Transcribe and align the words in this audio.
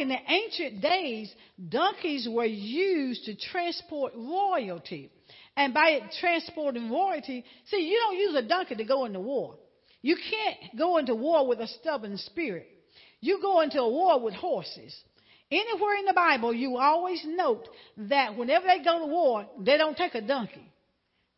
in 0.00 0.08
the 0.08 0.18
ancient 0.28 0.80
days, 0.80 1.32
donkeys 1.68 2.28
were 2.30 2.44
used 2.44 3.24
to 3.24 3.36
transport 3.36 4.12
royalty. 4.16 5.10
And 5.56 5.72
by 5.72 6.00
transporting 6.20 6.90
royalty, 6.90 7.44
see, 7.66 7.88
you 7.88 7.98
don't 7.98 8.18
use 8.18 8.34
a 8.34 8.48
donkey 8.48 8.74
to 8.76 8.84
go 8.84 9.04
into 9.04 9.20
war. 9.20 9.56
You 10.02 10.16
can't 10.16 10.78
go 10.78 10.98
into 10.98 11.14
war 11.14 11.46
with 11.46 11.60
a 11.60 11.66
stubborn 11.66 12.18
spirit. 12.18 12.68
You 13.20 13.40
go 13.40 13.62
into 13.62 13.80
a 13.80 13.88
war 13.88 14.20
with 14.20 14.34
horses. 14.34 14.94
Anywhere 15.50 15.96
in 15.96 16.04
the 16.04 16.12
Bible, 16.12 16.52
you 16.52 16.76
always 16.76 17.22
note 17.24 17.68
that 17.96 18.36
whenever 18.36 18.66
they 18.66 18.84
go 18.84 19.00
to 19.00 19.06
war, 19.06 19.46
they 19.58 19.76
don't 19.76 19.96
take 19.96 20.14
a 20.14 20.20
donkey. 20.20 20.72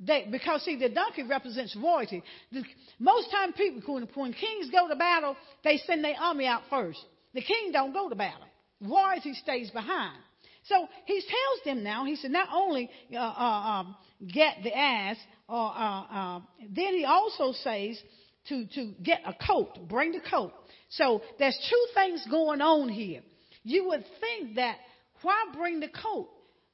They, 0.01 0.27
because 0.31 0.63
see, 0.63 0.77
the 0.77 0.89
donkey 0.89 1.25
represents 1.25 1.77
royalty. 1.77 2.23
The, 2.53 2.63
most 2.99 3.31
time 3.31 3.53
people, 3.53 3.95
when, 3.95 4.09
when 4.15 4.33
kings 4.33 4.71
go 4.71 4.89
to 4.89 4.97
battle, 4.97 5.37
they 5.65 5.79
send 5.87 6.05
their 6.05 6.15
army 6.19 6.47
out 6.47 6.63
first. 6.71 7.05
The 7.35 7.43
king 7.43 7.73
don't 7.73 7.93
go 7.93 8.09
to 8.09 8.15
battle. 8.15 8.48
Royalty 8.81 9.35
stays 9.35 9.71
behind. 9.71 10.17
So 10.65 10.87
he 11.07 11.15
tells 11.21 11.65
them 11.65 11.83
now, 11.83 12.05
he 12.05 12.16
said, 12.16 12.30
not 12.30 12.48
only 12.52 12.91
uh, 13.12 13.16
uh, 13.16 13.21
um, 13.21 13.97
get 14.33 14.59
the 14.62 14.77
ass, 14.77 15.16
uh, 15.48 15.52
uh, 15.52 16.41
then 16.61 16.95
he 16.95 17.05
also 17.05 17.52
says 17.52 18.01
to, 18.49 18.66
to 18.75 18.93
get 19.02 19.23
a 19.27 19.35
coat, 19.47 19.88
bring 19.88 20.12
the 20.12 20.21
coat. 20.21 20.52
So 20.91 21.23
there's 21.38 21.59
two 21.71 21.87
things 21.95 22.27
going 22.30 22.61
on 22.61 22.88
here. 22.88 23.23
You 23.62 23.88
would 23.88 24.05
think 24.21 24.57
that 24.57 24.77
why 25.23 25.47
bring 25.55 25.80
the 25.80 25.88
coat? 25.88 26.29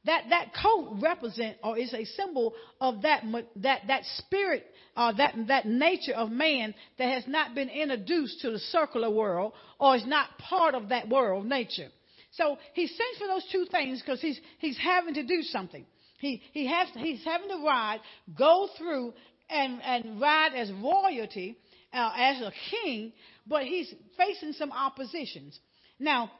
That 0.05 0.25
that 0.31 0.53
coat 0.63 0.99
represent 1.01 1.57
or 1.65 1.79
is 1.79 1.95
a 1.95 2.05
symbol 2.05 2.53
of 2.79 3.03
that 3.03 3.25
that 3.57 3.81
that 3.89 4.03
spirit 4.19 4.67
uh, 4.97 5.13
that 5.13 5.35
that 5.49 5.65
nature 5.65 6.13
of 6.13 6.31
man 6.31 6.75
that 6.99 7.11
has 7.11 7.25
not 7.27 7.55
been 7.55 7.71
introduced 7.71 8.43
to 8.43 8.51
the 8.51 8.59
circular 8.59 9.11
world 9.11 9.55
or 9.81 9.97
is 9.97 10.07
not 10.07 10.37
part 10.39 10.75
of 10.75 10.91
that 10.91 11.09
world 11.09 11.47
nature. 11.47 11.89
So 12.37 12.59
he 12.73 12.87
sends 12.87 13.19
for 13.19 13.27
those 13.27 13.47
two 13.51 13.67
things 13.71 14.01
because 14.01 14.21
he's 14.21 14.41
he's 14.59 14.79
having 14.79 15.15
to 15.15 15.23
do 15.23 15.43
something. 15.43 15.87
He 16.19 16.43
he 16.53 16.67
has 16.67 16.89
he's 16.95 17.25
having 17.25 17.49
to 17.49 17.65
ride, 17.65 18.01
go 18.37 18.69
through 18.77 19.15
and 19.49 19.81
and 19.83 20.21
ride 20.21 20.55
as 20.55 20.71
royalty 20.73 21.57
uh, 21.93 22.13
as 22.17 22.41
a 22.41 22.53
king, 22.71 23.13
but 23.47 23.65
he's 23.65 23.93
facing 24.17 24.53
some 24.53 24.73
oppositions. 24.73 25.59
Now, 25.99 26.31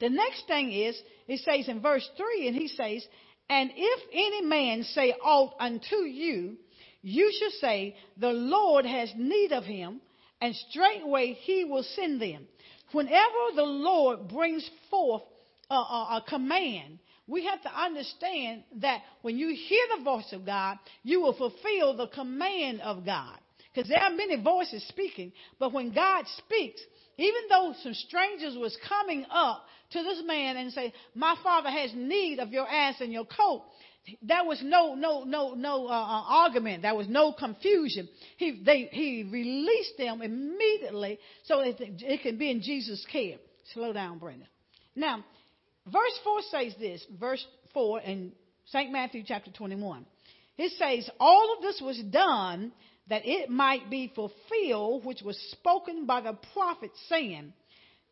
the 0.00 0.08
next 0.08 0.46
thing 0.46 0.72
is, 0.72 1.00
it 1.26 1.40
says 1.40 1.68
in 1.68 1.80
verse 1.80 2.08
3, 2.16 2.48
and 2.48 2.56
he 2.56 2.68
says, 2.68 3.04
And 3.48 3.70
if 3.74 4.02
any 4.12 4.42
man 4.42 4.84
say 4.84 5.12
aught 5.12 5.54
unto 5.58 5.96
you, 5.96 6.56
you 7.02 7.32
shall 7.38 7.60
say, 7.60 7.96
The 8.18 8.32
Lord 8.32 8.84
has 8.84 9.12
need 9.16 9.52
of 9.52 9.64
him, 9.64 10.00
and 10.40 10.54
straightway 10.70 11.32
he 11.32 11.64
will 11.64 11.82
send 11.82 12.20
them. 12.20 12.46
Whenever 12.96 13.54
the 13.54 13.62
Lord 13.62 14.26
brings 14.26 14.66
forth 14.88 15.20
a, 15.68 15.74
a, 15.74 16.22
a 16.22 16.24
command, 16.26 16.98
we 17.26 17.44
have 17.44 17.60
to 17.60 17.68
understand 17.68 18.62
that 18.76 19.02
when 19.20 19.36
you 19.36 19.54
hear 19.54 19.84
the 19.98 20.02
voice 20.02 20.32
of 20.32 20.46
God, 20.46 20.78
you 21.02 21.20
will 21.20 21.34
fulfill 21.34 21.94
the 21.94 22.06
command 22.06 22.80
of 22.80 23.04
God. 23.04 23.38
Because 23.74 23.90
there 23.90 24.00
are 24.00 24.08
many 24.08 24.42
voices 24.42 24.82
speaking, 24.88 25.32
but 25.58 25.74
when 25.74 25.92
God 25.92 26.24
speaks, 26.38 26.80
even 27.18 27.42
though 27.50 27.74
some 27.82 27.92
strangers 27.92 28.56
was 28.56 28.74
coming 28.88 29.26
up 29.30 29.66
to 29.90 30.02
this 30.02 30.22
man 30.24 30.56
and 30.56 30.72
say, 30.72 30.94
"My 31.14 31.36
father 31.42 31.68
has 31.68 31.92
need 31.94 32.38
of 32.38 32.50
your 32.50 32.66
ass 32.66 33.02
and 33.02 33.12
your 33.12 33.26
coat," 33.26 33.62
there 34.22 34.44
was 34.44 34.60
no 34.62 34.94
no 34.94 35.24
no 35.24 35.54
no 35.54 35.86
uh, 35.86 35.90
uh, 35.90 36.24
argument. 36.28 36.82
There 36.82 36.94
was 36.94 37.08
no 37.08 37.32
confusion. 37.32 38.08
He 38.36 38.62
they 38.64 38.88
he 38.92 39.28
released 39.30 39.96
them 39.98 40.22
immediately 40.22 41.18
so 41.44 41.60
it, 41.60 41.76
it 41.78 42.22
can 42.22 42.38
be 42.38 42.50
in 42.50 42.62
Jesus' 42.62 43.04
care. 43.10 43.36
Slow 43.74 43.92
down, 43.92 44.18
Brenda. 44.18 44.46
Now, 44.94 45.24
verse 45.86 46.20
four 46.22 46.40
says 46.50 46.74
this. 46.78 47.04
Verse 47.18 47.44
four 47.72 48.00
in 48.00 48.32
Saint 48.66 48.92
Matthew 48.92 49.22
chapter 49.26 49.50
twenty-one. 49.50 50.06
It 50.58 50.72
says, 50.78 51.10
"All 51.18 51.54
of 51.56 51.62
this 51.62 51.80
was 51.80 51.98
done." 52.10 52.72
that 53.08 53.22
it 53.24 53.48
might 53.48 53.88
be 53.88 54.12
fulfilled, 54.14 55.04
which 55.04 55.22
was 55.22 55.38
spoken 55.52 56.06
by 56.06 56.20
the 56.20 56.36
prophet, 56.52 56.90
saying, 57.08 57.52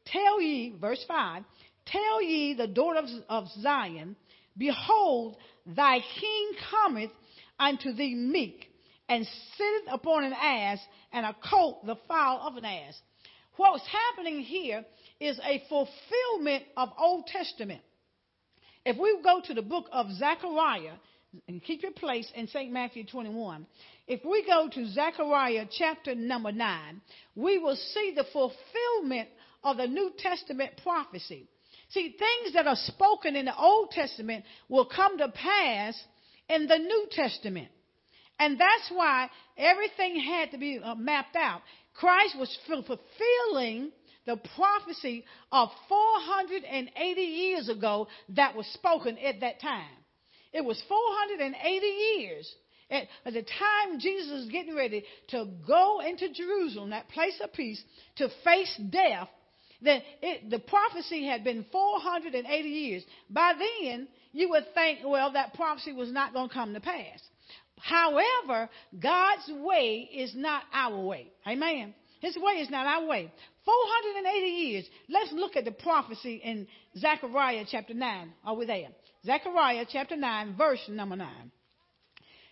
Tell 0.06 0.40
ye, 0.40 0.74
verse 0.80 1.04
5, 1.08 1.42
tell 1.86 2.22
ye 2.22 2.54
the 2.54 2.66
daughters 2.66 3.12
of 3.28 3.48
Zion, 3.60 4.16
Behold, 4.56 5.36
thy 5.66 6.00
king 6.00 6.50
cometh 6.70 7.10
unto 7.58 7.92
thee 7.92 8.14
meek, 8.14 8.70
and 9.08 9.26
sitteth 9.56 9.92
upon 9.92 10.24
an 10.24 10.32
ass, 10.32 10.78
and 11.12 11.26
a 11.26 11.36
colt 11.48 11.84
the 11.86 11.96
foal 12.08 12.40
of 12.40 12.56
an 12.56 12.64
ass. 12.64 13.00
What's 13.56 13.86
happening 13.86 14.40
here 14.40 14.84
is 15.20 15.38
a 15.38 15.62
fulfillment 15.68 16.64
of 16.76 16.90
Old 16.98 17.26
Testament. 17.26 17.82
If 18.84 18.96
we 18.98 19.18
go 19.22 19.40
to 19.44 19.54
the 19.54 19.62
book 19.62 19.86
of 19.92 20.10
Zechariah, 20.12 20.94
and 21.48 21.62
keep 21.62 21.82
your 21.82 21.92
place 21.92 22.30
in 22.34 22.46
St. 22.46 22.70
Matthew 22.72 23.04
21, 23.04 23.66
if 24.06 24.24
we 24.24 24.46
go 24.46 24.68
to 24.72 24.86
Zechariah 24.86 25.66
chapter 25.70 26.14
number 26.14 26.52
9, 26.52 27.00
we 27.34 27.58
will 27.58 27.76
see 27.76 28.12
the 28.14 28.24
fulfillment 28.32 29.28
of 29.62 29.78
the 29.78 29.86
New 29.86 30.12
Testament 30.18 30.80
prophecy. 30.82 31.48
See, 31.90 32.16
things 32.18 32.54
that 32.54 32.66
are 32.66 32.76
spoken 32.76 33.36
in 33.36 33.44
the 33.44 33.56
Old 33.56 33.90
Testament 33.90 34.44
will 34.68 34.86
come 34.86 35.18
to 35.18 35.28
pass 35.28 36.00
in 36.48 36.66
the 36.66 36.78
New 36.78 37.06
Testament. 37.10 37.68
And 38.38 38.58
that's 38.58 38.90
why 38.92 39.30
everything 39.56 40.20
had 40.20 40.50
to 40.50 40.58
be 40.58 40.80
uh, 40.82 40.94
mapped 40.94 41.36
out. 41.36 41.62
Christ 41.94 42.36
was 42.38 42.56
fulfilling 42.66 43.92
the 44.26 44.36
prophecy 44.56 45.24
of 45.52 45.68
480 45.88 47.20
years 47.20 47.68
ago 47.68 48.08
that 48.30 48.56
was 48.56 48.66
spoken 48.68 49.18
at 49.18 49.40
that 49.40 49.60
time. 49.60 49.84
It 50.52 50.64
was 50.64 50.82
480 50.88 51.86
years 51.86 52.54
at, 52.90 53.08
the 53.24 53.42
time 53.42 53.98
Jesus 53.98 54.44
is 54.44 54.50
getting 54.50 54.74
ready 54.74 55.04
to 55.28 55.46
go 55.66 56.00
into 56.00 56.32
Jerusalem, 56.32 56.90
that 56.90 57.08
place 57.08 57.38
of 57.42 57.52
peace, 57.52 57.82
to 58.16 58.28
face 58.44 58.80
death, 58.90 59.28
then 59.82 60.02
it, 60.22 60.50
the 60.50 60.58
prophecy 60.58 61.26
had 61.26 61.44
been 61.44 61.64
480 61.70 62.68
years. 62.68 63.04
By 63.30 63.52
then, 63.58 64.08
you 64.32 64.50
would 64.50 64.72
think, 64.74 65.00
well, 65.04 65.32
that 65.32 65.54
prophecy 65.54 65.92
was 65.92 66.12
not 66.12 66.32
going 66.32 66.48
to 66.48 66.54
come 66.54 66.74
to 66.74 66.80
pass. 66.80 67.20
However, 67.78 68.70
God's 68.98 69.50
way 69.50 70.08
is 70.12 70.34
not 70.34 70.62
our 70.72 70.98
way. 71.00 71.28
Amen. 71.46 71.94
His 72.20 72.36
way 72.36 72.54
is 72.54 72.70
not 72.70 72.86
our 72.86 73.06
way. 73.06 73.30
480 73.64 74.46
years. 74.46 74.84
Let's 75.08 75.32
look 75.32 75.56
at 75.56 75.64
the 75.64 75.72
prophecy 75.72 76.40
in 76.42 76.66
Zechariah 76.98 77.64
chapter 77.70 77.94
9. 77.94 78.32
Are 78.44 78.56
we 78.56 78.66
there? 78.66 78.88
Zechariah 79.24 79.84
chapter 79.90 80.16
9, 80.16 80.56
verse 80.56 80.80
number 80.88 81.16
9. 81.16 81.28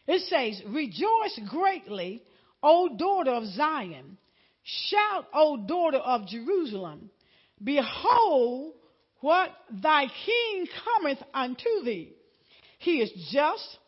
It 0.07 0.23
says, 0.29 0.63
Rejoice 0.69 1.41
greatly, 1.49 2.23
O 2.63 2.97
daughter 2.97 3.33
of 3.33 3.45
Zion. 3.47 4.19
Shout, 4.63 5.27
O 5.35 5.57
daughter 5.67 5.99
of 5.99 6.27
Jerusalem. 6.27 7.11
Behold, 7.63 8.75
what 9.21 9.51
thy 9.71 10.07
king 10.27 10.67
cometh 10.85 11.19
unto 11.33 11.85
thee. 11.85 12.13
He 12.79 13.01
is 13.01 13.13
just 13.31 13.79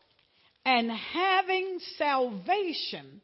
and 0.64 0.90
having 0.90 1.78
salvation, 1.98 3.20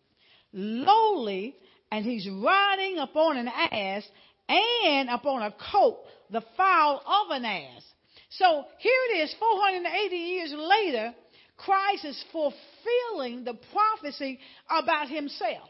lowly, 0.53 1.57
and 1.91 2.05
he's 2.05 2.29
riding 2.29 2.99
upon 2.99 3.37
an 3.37 3.49
ass 3.49 4.07
and 4.49 5.09
upon 5.09 5.43
a 5.43 5.55
coat, 5.73 6.01
the 6.31 6.43
foal 6.57 7.03
of 7.07 7.31
an 7.31 7.45
ass. 7.45 7.83
So 8.31 8.65
here 8.79 8.93
it 9.11 9.19
is, 9.25 9.35
480 9.39 10.17
years 10.17 10.53
later, 10.57 11.15
Christ 11.57 12.05
is 12.05 12.25
fulfilling 12.33 13.45
the 13.45 13.55
prophecy 13.73 14.39
about 14.69 15.09
himself. 15.09 15.69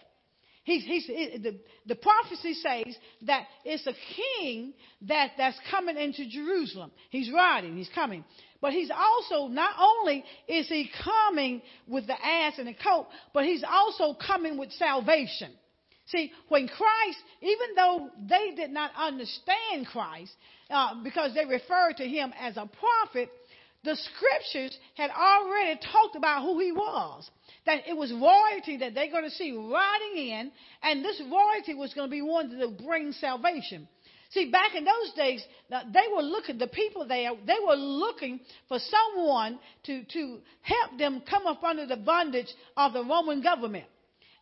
He's, 0.64 0.84
he's, 0.84 1.06
the, 1.06 1.58
the 1.86 1.94
prophecy 1.94 2.54
says 2.54 2.94
that 3.22 3.46
it's 3.64 3.86
a 3.86 3.94
king 4.14 4.74
that, 5.08 5.32
that's 5.38 5.58
coming 5.70 5.96
into 5.96 6.28
Jerusalem. 6.28 6.90
He's 7.08 7.30
riding, 7.32 7.76
he's 7.76 7.88
coming. 7.94 8.24
But 8.60 8.72
he's 8.72 8.90
also, 8.90 9.48
not 9.48 9.74
only 9.80 10.22
is 10.46 10.68
he 10.68 10.90
coming 11.02 11.62
with 11.88 12.06
the 12.06 12.14
ass 12.14 12.54
and 12.58 12.68
the 12.68 12.74
coat, 12.74 13.06
but 13.32 13.44
he's 13.44 13.64
also 13.66 14.14
coming 14.14 14.58
with 14.58 14.70
salvation. 14.72 15.52
See, 16.06 16.30
when 16.48 16.68
Christ, 16.68 17.18
even 17.40 17.74
though 17.76 18.10
they 18.28 18.54
did 18.54 18.70
not 18.70 18.90
understand 18.98 19.86
Christ, 19.90 20.32
uh, 20.68 21.02
because 21.02 21.34
they 21.34 21.46
referred 21.46 21.96
to 21.98 22.04
him 22.06 22.32
as 22.38 22.56
a 22.56 22.68
prophet, 22.68 23.30
the 23.84 23.96
scriptures 23.96 24.76
had 24.94 25.10
already 25.10 25.80
talked 25.80 26.16
about 26.16 26.42
who 26.42 26.58
he 26.58 26.72
was. 26.72 27.30
That 27.66 27.80
it 27.88 27.96
was 27.96 28.12
royalty 28.12 28.78
that 28.78 28.94
they're 28.94 29.10
going 29.10 29.24
to 29.24 29.30
see 29.30 29.52
riding 29.52 30.28
in, 30.28 30.52
and 30.82 31.04
this 31.04 31.20
royalty 31.20 31.74
was 31.74 31.92
going 31.94 32.08
to 32.08 32.10
be 32.10 32.22
one 32.22 32.58
that 32.58 32.78
to 32.78 32.84
bring 32.84 33.12
salvation. 33.12 33.86
See, 34.30 34.50
back 34.50 34.76
in 34.76 34.84
those 34.84 35.12
days, 35.16 35.44
they 35.68 36.14
were 36.14 36.22
looking, 36.22 36.56
the 36.56 36.68
people 36.68 37.06
there, 37.06 37.32
they 37.46 37.56
were 37.66 37.74
looking 37.74 38.38
for 38.68 38.78
someone 38.78 39.58
to, 39.84 40.04
to 40.04 40.38
help 40.62 40.98
them 40.98 41.22
come 41.28 41.46
up 41.46 41.64
under 41.64 41.84
the 41.84 41.96
bondage 41.96 42.46
of 42.76 42.92
the 42.92 43.04
Roman 43.04 43.42
government. 43.42 43.86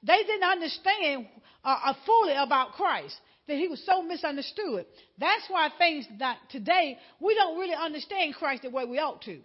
They 0.02 0.18
didn't 0.26 0.44
understand 0.44 1.26
uh, 1.64 1.76
uh 1.86 1.94
fully 2.04 2.34
about 2.34 2.72
Christ. 2.72 3.16
that 3.48 3.56
he 3.56 3.66
was 3.66 3.82
so 3.84 4.02
misunderstood. 4.02 4.84
That's 5.18 5.44
why 5.48 5.70
things 5.78 6.06
that 6.18 6.36
today 6.50 6.98
we 7.18 7.34
don't 7.34 7.58
really 7.58 7.74
understand 7.74 8.34
Christ 8.34 8.62
the 8.62 8.70
way 8.70 8.84
we 8.84 8.98
ought 8.98 9.22
to. 9.22 9.40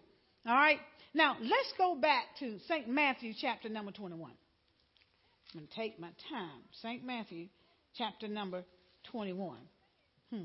All 0.46 0.54
right? 0.54 0.80
Now, 1.14 1.38
let's 1.40 1.74
go 1.78 1.96
back 1.96 2.26
to 2.40 2.58
St. 2.68 2.88
Matthew 2.88 3.34
chapter 3.40 3.70
number 3.70 3.92
21. 3.92 4.32
I'm 4.32 5.60
going 5.60 5.68
to 5.68 5.76
take 5.76 6.00
my 6.00 6.10
time. 6.30 6.62
St. 6.82 7.06
Matthew 7.06 7.48
chapter 7.96 8.28
number 8.28 8.64
21. 9.12 9.58
Hmm. 10.32 10.42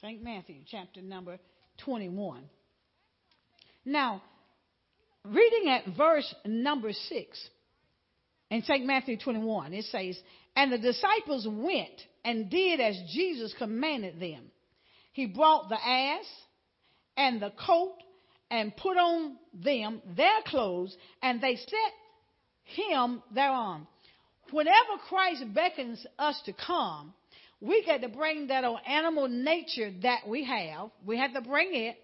St. 0.00 0.22
Matthew 0.22 0.56
chapter 0.70 1.02
number 1.02 1.38
21. 1.84 2.44
Now, 3.84 4.22
reading 5.24 5.68
at 5.68 5.96
verse 5.96 6.32
number 6.46 6.92
6 6.92 7.48
in 8.50 8.62
St. 8.62 8.86
Matthew 8.86 9.18
21, 9.18 9.72
it 9.72 9.86
says, 9.86 10.18
And 10.54 10.72
the 10.72 10.78
disciples 10.78 11.48
went 11.50 12.00
and 12.24 12.48
did 12.48 12.78
as 12.78 12.96
Jesus 13.12 13.52
commanded 13.58 14.20
them. 14.20 14.52
He 15.12 15.26
brought 15.26 15.68
the 15.68 15.78
ass 15.84 16.24
and 17.16 17.42
the 17.42 17.52
coat 17.66 17.96
and 18.50 18.76
put 18.76 18.96
on 18.96 19.36
them 19.54 20.02
their 20.16 20.42
clothes, 20.46 20.96
and 21.22 21.40
they 21.40 21.56
set 21.56 21.92
him 22.64 23.22
thereon. 23.34 23.86
Whenever 24.50 24.98
Christ 25.08 25.44
beckons 25.54 26.04
us 26.18 26.40
to 26.46 26.52
come, 26.52 27.14
we 27.60 27.84
got 27.84 28.00
to 28.00 28.08
bring 28.08 28.48
that 28.48 28.64
old 28.64 28.80
animal 28.86 29.28
nature 29.28 29.92
that 30.02 30.26
we 30.26 30.44
have. 30.44 30.90
We 31.06 31.18
have 31.18 31.34
to 31.34 31.40
bring 31.40 31.74
it, 31.74 31.96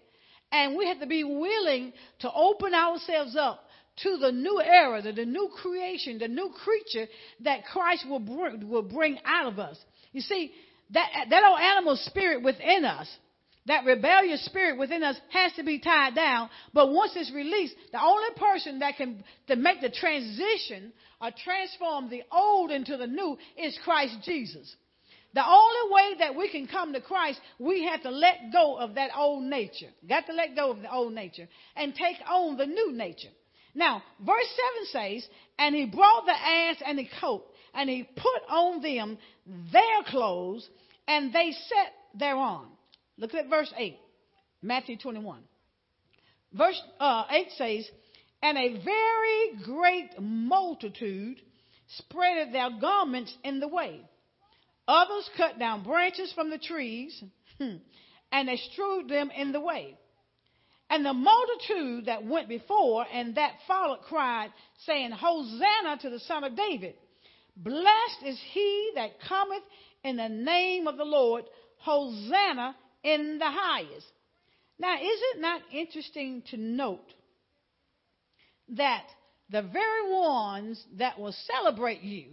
and 0.51 0.77
we 0.77 0.87
have 0.87 0.99
to 0.99 1.07
be 1.07 1.23
willing 1.23 1.93
to 2.19 2.31
open 2.31 2.73
ourselves 2.73 3.35
up 3.35 3.63
to 4.03 4.17
the 4.17 4.31
new 4.31 4.61
era, 4.61 5.01
the, 5.01 5.11
the 5.11 5.25
new 5.25 5.49
creation, 5.61 6.19
the 6.19 6.27
new 6.27 6.51
creature 6.63 7.09
that 7.43 7.65
Christ 7.65 8.05
will 8.07 8.19
bring, 8.19 8.69
will 8.69 8.83
bring 8.83 9.17
out 9.25 9.51
of 9.51 9.59
us. 9.59 9.77
You 10.11 10.21
see, 10.21 10.51
that, 10.91 11.09
that 11.29 11.43
old 11.43 11.59
animal 11.59 11.97
spirit 11.97 12.43
within 12.43 12.85
us, 12.85 13.09
that 13.67 13.85
rebellious 13.85 14.43
spirit 14.45 14.79
within 14.79 15.03
us 15.03 15.17
has 15.29 15.51
to 15.53 15.63
be 15.63 15.79
tied 15.79 16.15
down. 16.15 16.49
But 16.73 16.91
once 16.91 17.11
it's 17.15 17.31
released, 17.33 17.75
the 17.91 18.01
only 18.01 18.29
person 18.37 18.79
that 18.79 18.97
can 18.97 19.23
to 19.47 19.55
make 19.55 19.81
the 19.81 19.89
transition 19.89 20.93
or 21.21 21.31
transform 21.43 22.09
the 22.09 22.23
old 22.31 22.71
into 22.71 22.97
the 22.97 23.07
new 23.07 23.37
is 23.57 23.77
Christ 23.83 24.17
Jesus. 24.23 24.75
The 25.33 25.45
only 25.45 25.93
way 25.93 26.15
that 26.19 26.35
we 26.35 26.49
can 26.49 26.67
come 26.67 26.93
to 26.93 27.01
Christ, 27.01 27.39
we 27.59 27.85
have 27.85 28.01
to 28.03 28.09
let 28.09 28.51
go 28.51 28.77
of 28.77 28.95
that 28.95 29.11
old 29.15 29.43
nature. 29.43 29.89
Got 30.07 30.25
to 30.27 30.33
let 30.33 30.55
go 30.55 30.71
of 30.71 30.81
the 30.81 30.91
old 30.91 31.13
nature 31.13 31.47
and 31.75 31.93
take 31.93 32.17
on 32.27 32.57
the 32.57 32.65
new 32.65 32.93
nature. 32.93 33.29
Now, 33.75 34.01
verse 34.25 34.57
7 34.91 35.19
says, 35.19 35.29
And 35.59 35.75
he 35.75 35.85
brought 35.85 36.25
the 36.25 36.31
ass 36.31 36.77
and 36.85 36.97
the 36.97 37.07
coat, 37.21 37.45
and 37.75 37.89
he 37.89 38.03
put 38.03 38.41
on 38.49 38.81
them 38.81 39.17
their 39.71 40.03
clothes, 40.07 40.67
and 41.07 41.31
they 41.31 41.51
sat 41.51 41.93
thereon. 42.17 42.67
Look 43.17 43.33
at 43.33 43.49
verse 43.49 43.73
8, 43.75 43.97
Matthew 44.61 44.97
21. 44.97 45.39
Verse 46.53 46.81
uh, 46.99 47.25
8 47.29 47.47
says, 47.57 47.89
And 48.41 48.57
a 48.57 48.83
very 48.83 49.63
great 49.63 50.19
multitude 50.19 51.41
spread 51.97 52.53
their 52.53 52.69
garments 52.79 53.35
in 53.43 53.59
the 53.59 53.67
way. 53.67 54.01
Others 54.87 55.29
cut 55.35 55.59
down 55.59 55.83
branches 55.83 56.31
from 56.33 56.49
the 56.49 56.57
trees, 56.57 57.21
hmm, 57.59 57.75
and 58.31 58.47
they 58.47 58.57
strewed 58.71 59.09
them 59.09 59.29
in 59.35 59.51
the 59.51 59.59
way. 59.59 59.97
And 60.89 61.05
the 61.05 61.13
multitude 61.13 62.05
that 62.05 62.25
went 62.25 62.47
before 62.47 63.05
and 63.11 63.35
that 63.35 63.53
followed 63.67 64.01
cried, 64.07 64.51
saying, 64.85 65.11
Hosanna 65.11 65.97
to 66.01 66.09
the 66.09 66.19
Son 66.19 66.45
of 66.45 66.55
David. 66.55 66.95
Blessed 67.57 68.23
is 68.25 68.39
he 68.51 68.91
that 68.95 69.19
cometh 69.27 69.63
in 70.03 70.15
the 70.15 70.29
name 70.29 70.87
of 70.87 70.95
the 70.95 71.03
Lord. 71.03 71.43
Hosanna 71.79 72.75
in 73.03 73.39
the 73.39 73.49
highest. 73.49 74.07
Now, 74.79 74.95
is 74.95 75.01
it 75.33 75.41
not 75.41 75.61
interesting 75.73 76.43
to 76.51 76.57
note 76.57 77.13
that 78.69 79.05
the 79.49 79.61
very 79.61 80.11
ones 80.11 80.83
that 80.97 81.19
will 81.19 81.33
celebrate 81.33 82.01
you 82.01 82.25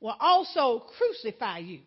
will 0.00 0.16
also 0.20 0.84
crucify 0.98 1.58
you? 1.58 1.80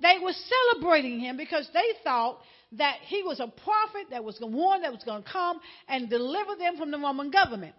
They 0.00 0.18
were 0.22 0.34
celebrating 0.72 1.20
him 1.20 1.36
because 1.36 1.68
they 1.72 1.94
thought 2.04 2.38
that 2.72 2.96
he 3.06 3.22
was 3.22 3.40
a 3.40 3.46
prophet 3.46 4.10
that 4.10 4.22
was 4.22 4.38
the 4.38 4.46
one 4.46 4.82
that 4.82 4.92
was 4.92 5.02
going 5.04 5.22
to 5.22 5.28
come 5.28 5.58
and 5.88 6.10
deliver 6.10 6.54
them 6.56 6.76
from 6.76 6.90
the 6.90 6.98
Roman 6.98 7.30
government. 7.30 7.74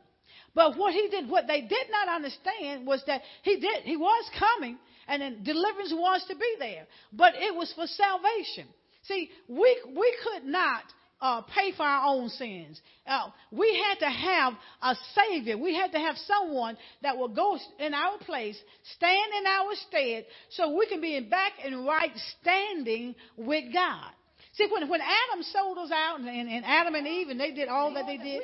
But 0.55 0.77
what 0.77 0.93
he 0.93 1.07
did, 1.09 1.29
what 1.29 1.47
they 1.47 1.61
did 1.61 1.87
not 1.91 2.09
understand 2.09 2.87
was 2.87 3.03
that 3.07 3.21
he 3.43 3.59
did, 3.59 3.83
he 3.83 3.97
was 3.97 4.29
coming 4.37 4.77
and 5.07 5.21
then 5.21 5.43
deliverance 5.43 5.93
was 5.93 6.23
to 6.27 6.35
be 6.35 6.55
there. 6.59 6.85
But 7.13 7.33
it 7.35 7.55
was 7.55 7.71
for 7.73 7.85
salvation. 7.87 8.67
See, 9.03 9.29
we, 9.47 9.81
we 9.95 10.17
could 10.23 10.45
not 10.45 10.83
uh, 11.21 11.41
pay 11.41 11.71
for 11.75 11.83
our 11.83 12.13
own 12.13 12.29
sins. 12.29 12.79
Uh, 13.05 13.29
we 13.51 13.81
had 13.87 14.05
to 14.05 14.11
have 14.11 14.53
a 14.81 14.95
Savior. 15.15 15.57
We 15.57 15.75
had 15.75 15.91
to 15.93 15.99
have 15.99 16.15
someone 16.17 16.77
that 17.01 17.17
will 17.17 17.29
go 17.29 17.57
in 17.79 17.93
our 17.93 18.17
place, 18.19 18.57
stand 18.95 19.31
in 19.39 19.47
our 19.47 19.71
stead, 19.87 20.25
so 20.51 20.75
we 20.75 20.87
can 20.87 21.01
be 21.01 21.15
in 21.15 21.29
back 21.29 21.53
and 21.63 21.85
right 21.85 22.11
standing 22.41 23.15
with 23.37 23.73
God. 23.73 24.11
See, 24.53 24.67
when, 24.71 24.89
when 24.89 25.01
Adam 25.01 25.43
sold 25.43 25.77
us 25.77 25.91
out, 25.91 26.19
and, 26.19 26.27
and 26.27 26.65
Adam 26.65 26.95
and 26.95 27.07
Eve, 27.07 27.29
and 27.29 27.39
they 27.39 27.51
did 27.51 27.69
all 27.69 27.93
that 27.93 28.05
they 28.07 28.17
did, 28.17 28.41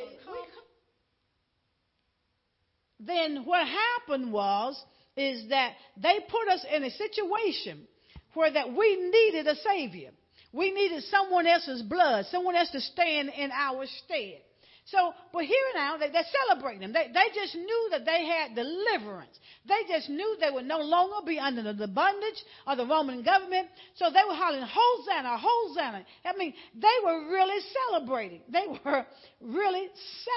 then 3.05 3.43
what 3.45 3.67
happened 3.67 4.31
was 4.31 4.81
is 5.15 5.49
that 5.49 5.73
they 6.01 6.19
put 6.29 6.47
us 6.49 6.65
in 6.73 6.83
a 6.83 6.91
situation 6.91 7.87
where 8.33 8.51
that 8.51 8.75
we 8.75 8.95
needed 8.95 9.47
a 9.47 9.55
savior. 9.55 10.09
We 10.51 10.71
needed 10.71 11.03
someone 11.03 11.47
else's 11.47 11.81
blood, 11.81 12.25
someone 12.29 12.55
else 12.55 12.69
to 12.71 12.81
stand 12.81 13.29
in 13.29 13.51
our 13.51 13.85
stead. 14.03 14.41
So, 14.85 15.13
but 15.31 15.45
here 15.45 15.71
now, 15.75 15.97
they, 15.97 16.09
they're 16.09 16.23
celebrating 16.47 16.81
them. 16.81 16.93
They, 16.93 17.07
they 17.07 17.33
just 17.33 17.55
knew 17.55 17.87
that 17.91 18.05
they 18.05 18.25
had 18.25 18.53
deliverance. 18.53 19.37
They 19.65 19.87
just 19.87 20.09
knew 20.09 20.35
they 20.39 20.51
would 20.51 20.65
no 20.65 20.79
longer 20.79 21.25
be 21.25 21.39
under 21.39 21.71
the 21.73 21.87
bondage 21.87 22.43
of 22.67 22.77
the 22.77 22.85
Roman 22.85 23.23
government. 23.23 23.69
So 23.95 24.09
they 24.09 24.19
were 24.27 24.35
hollering, 24.35 24.67
Hosanna, 24.67 25.37
Hosanna. 25.39 26.05
I 26.25 26.37
mean, 26.37 26.53
they 26.75 26.97
were 27.05 27.31
really 27.31 27.63
celebrating. 27.89 28.41
They 28.49 28.65
were 28.83 29.05
really 29.41 29.87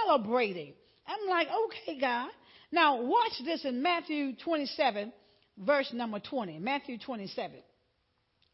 celebrating. 0.07 0.75
I'm 1.09 1.29
like, 1.29 1.49
okay, 1.49 1.99
God. 1.99 2.31
Now, 2.73 3.03
watch 3.03 3.33
this 3.45 3.65
in 3.65 3.83
Matthew 3.83 4.35
27, 4.37 5.13
verse 5.59 5.93
number 5.93 6.19
20. 6.19 6.59
Matthew 6.59 6.99
27. 6.99 7.57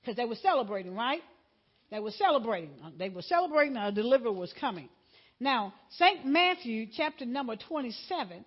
Because 0.00 0.17
they 0.17 0.25
were 0.25 0.37
celebrating, 0.37 0.94
right? 0.94 1.23
They 1.91 2.00
were 2.00 2.11
celebrating. 2.11 2.70
Uh, 2.85 2.91
they 2.99 3.09
were 3.09 3.23
celebrating 3.23 3.76
a 3.76 3.93
deliverer 3.93 4.32
was 4.32 4.53
coming. 4.59 4.88
Now, 5.38 5.75
St. 5.90 6.25
Matthew, 6.25 6.87
chapter 6.97 7.26
number 7.26 7.57
27. 7.57 8.45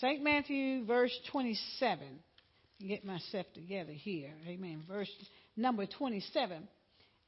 St. 0.00 0.22
Matthew, 0.22 0.84
verse 0.84 1.16
27. 1.32 2.06
Get 2.86 3.04
myself 3.04 3.46
together 3.54 3.92
here. 3.92 4.30
Amen. 4.46 4.84
Verse 4.86 5.10
number 5.56 5.86
27. 5.86 6.68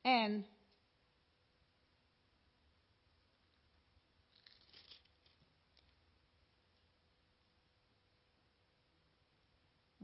And 0.04 0.44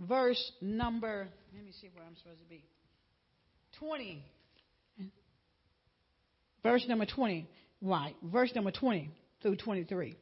verse 0.08 0.52
number, 0.60 1.28
let 1.54 1.64
me 1.64 1.72
see 1.80 1.90
where 1.94 2.04
I'm 2.04 2.16
supposed 2.16 2.40
to 2.40 2.48
be. 2.48 2.64
20. 3.78 4.22
Verse 6.62 6.84
number 6.88 7.06
20. 7.06 7.48
Right. 7.82 8.14
Verse 8.22 8.52
number 8.54 8.70
20 8.70 9.10
through 9.42 9.56
23. 9.56 10.16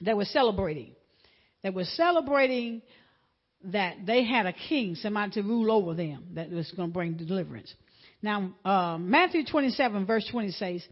They 0.00 0.14
were 0.14 0.24
celebrating. 0.24 0.92
They 1.62 1.70
were 1.70 1.84
celebrating 1.84 2.82
that 3.64 3.96
they 4.06 4.24
had 4.24 4.46
a 4.46 4.52
king, 4.52 4.94
somebody 4.94 5.32
to 5.32 5.42
rule 5.42 5.72
over 5.72 5.94
them, 5.94 6.26
that 6.34 6.50
was 6.50 6.70
going 6.72 6.90
to 6.90 6.92
bring 6.92 7.14
deliverance. 7.14 7.72
Now, 8.22 8.52
uh, 8.64 8.98
Matthew 8.98 9.44
27, 9.44 10.06
verse 10.06 10.26
20 10.30 10.50
says, 10.52 10.86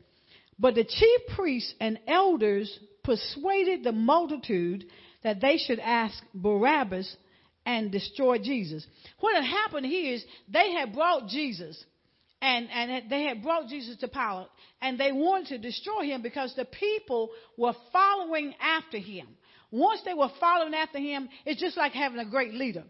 But 0.58 0.74
the 0.74 0.84
chief 0.84 1.20
priests 1.36 1.74
and 1.80 1.98
elders 2.06 2.78
persuaded 3.04 3.84
the 3.84 3.92
multitude 3.92 4.84
that 5.22 5.40
they 5.40 5.58
should 5.58 5.78
ask 5.78 6.22
Barabbas 6.34 7.16
and 7.64 7.92
destroy 7.92 8.38
Jesus. 8.38 8.86
What 9.20 9.34
had 9.34 9.44
happened 9.44 9.86
here 9.86 10.14
is 10.14 10.24
they 10.48 10.72
had 10.72 10.92
brought 10.92 11.28
Jesus 11.28 11.82
and, 12.40 12.68
and 12.70 13.10
they 13.10 13.24
had 13.24 13.42
brought 13.42 13.68
Jesus 13.68 13.96
to 13.98 14.08
Pilate 14.08 14.48
and 14.80 14.98
they 14.98 15.12
wanted 15.12 15.48
to 15.48 15.58
destroy 15.58 16.02
him 16.02 16.22
because 16.22 16.54
the 16.56 16.64
people 16.64 17.30
were 17.56 17.74
following 17.92 18.54
after 18.60 18.98
him. 18.98 19.28
Once 19.70 20.00
they 20.04 20.14
were 20.14 20.30
following 20.40 20.74
after 20.74 20.98
him, 20.98 21.28
it's 21.46 21.60
just 21.60 21.76
like 21.76 21.92
having 21.92 22.18
a 22.18 22.28
great 22.28 22.52
leader. 22.52 22.84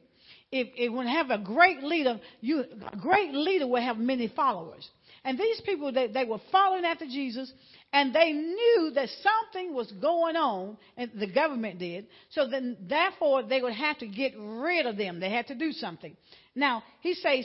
if, 0.52 0.68
if 0.76 0.92
when 0.92 1.06
have 1.06 1.30
a 1.30 1.38
great 1.38 1.82
leader, 1.82 2.20
you 2.40 2.64
a 2.92 2.96
great 2.96 3.32
leader 3.32 3.66
will 3.66 3.80
have 3.80 3.96
many 3.96 4.28
followers. 4.28 4.88
And 5.24 5.38
these 5.38 5.60
people 5.64 5.92
they, 5.92 6.08
they 6.08 6.24
were 6.24 6.40
following 6.50 6.84
after 6.84 7.06
Jesus 7.06 7.52
and 7.92 8.14
they 8.14 8.32
knew 8.32 8.92
that 8.94 9.08
something 9.22 9.74
was 9.74 9.92
going 10.00 10.34
on, 10.34 10.78
and 10.96 11.10
the 11.14 11.26
government 11.26 11.78
did. 11.78 12.06
So 12.30 12.48
then, 12.48 12.78
therefore, 12.88 13.42
they 13.42 13.60
would 13.60 13.74
have 13.74 13.98
to 13.98 14.06
get 14.06 14.32
rid 14.38 14.86
of 14.86 14.96
them. 14.96 15.20
They 15.20 15.28
had 15.28 15.48
to 15.48 15.54
do 15.54 15.72
something. 15.72 16.16
Now, 16.54 16.82
he 17.00 17.12
says 17.14 17.44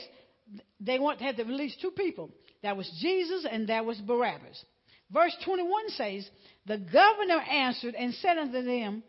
they 0.80 0.98
want 0.98 1.18
to 1.18 1.24
have 1.26 1.36
to 1.36 1.44
release 1.44 1.76
two 1.80 1.90
people. 1.90 2.30
That 2.62 2.76
was 2.76 2.90
Jesus 3.00 3.46
and 3.50 3.68
that 3.68 3.84
was 3.84 3.98
Barabbas. 3.98 4.64
Verse 5.10 5.36
21 5.44 5.90
says, 5.90 6.28
The 6.66 6.78
governor 6.78 7.40
answered 7.40 7.94
and 7.94 8.14
said 8.14 8.38
unto 8.38 8.62
them, 8.62 9.02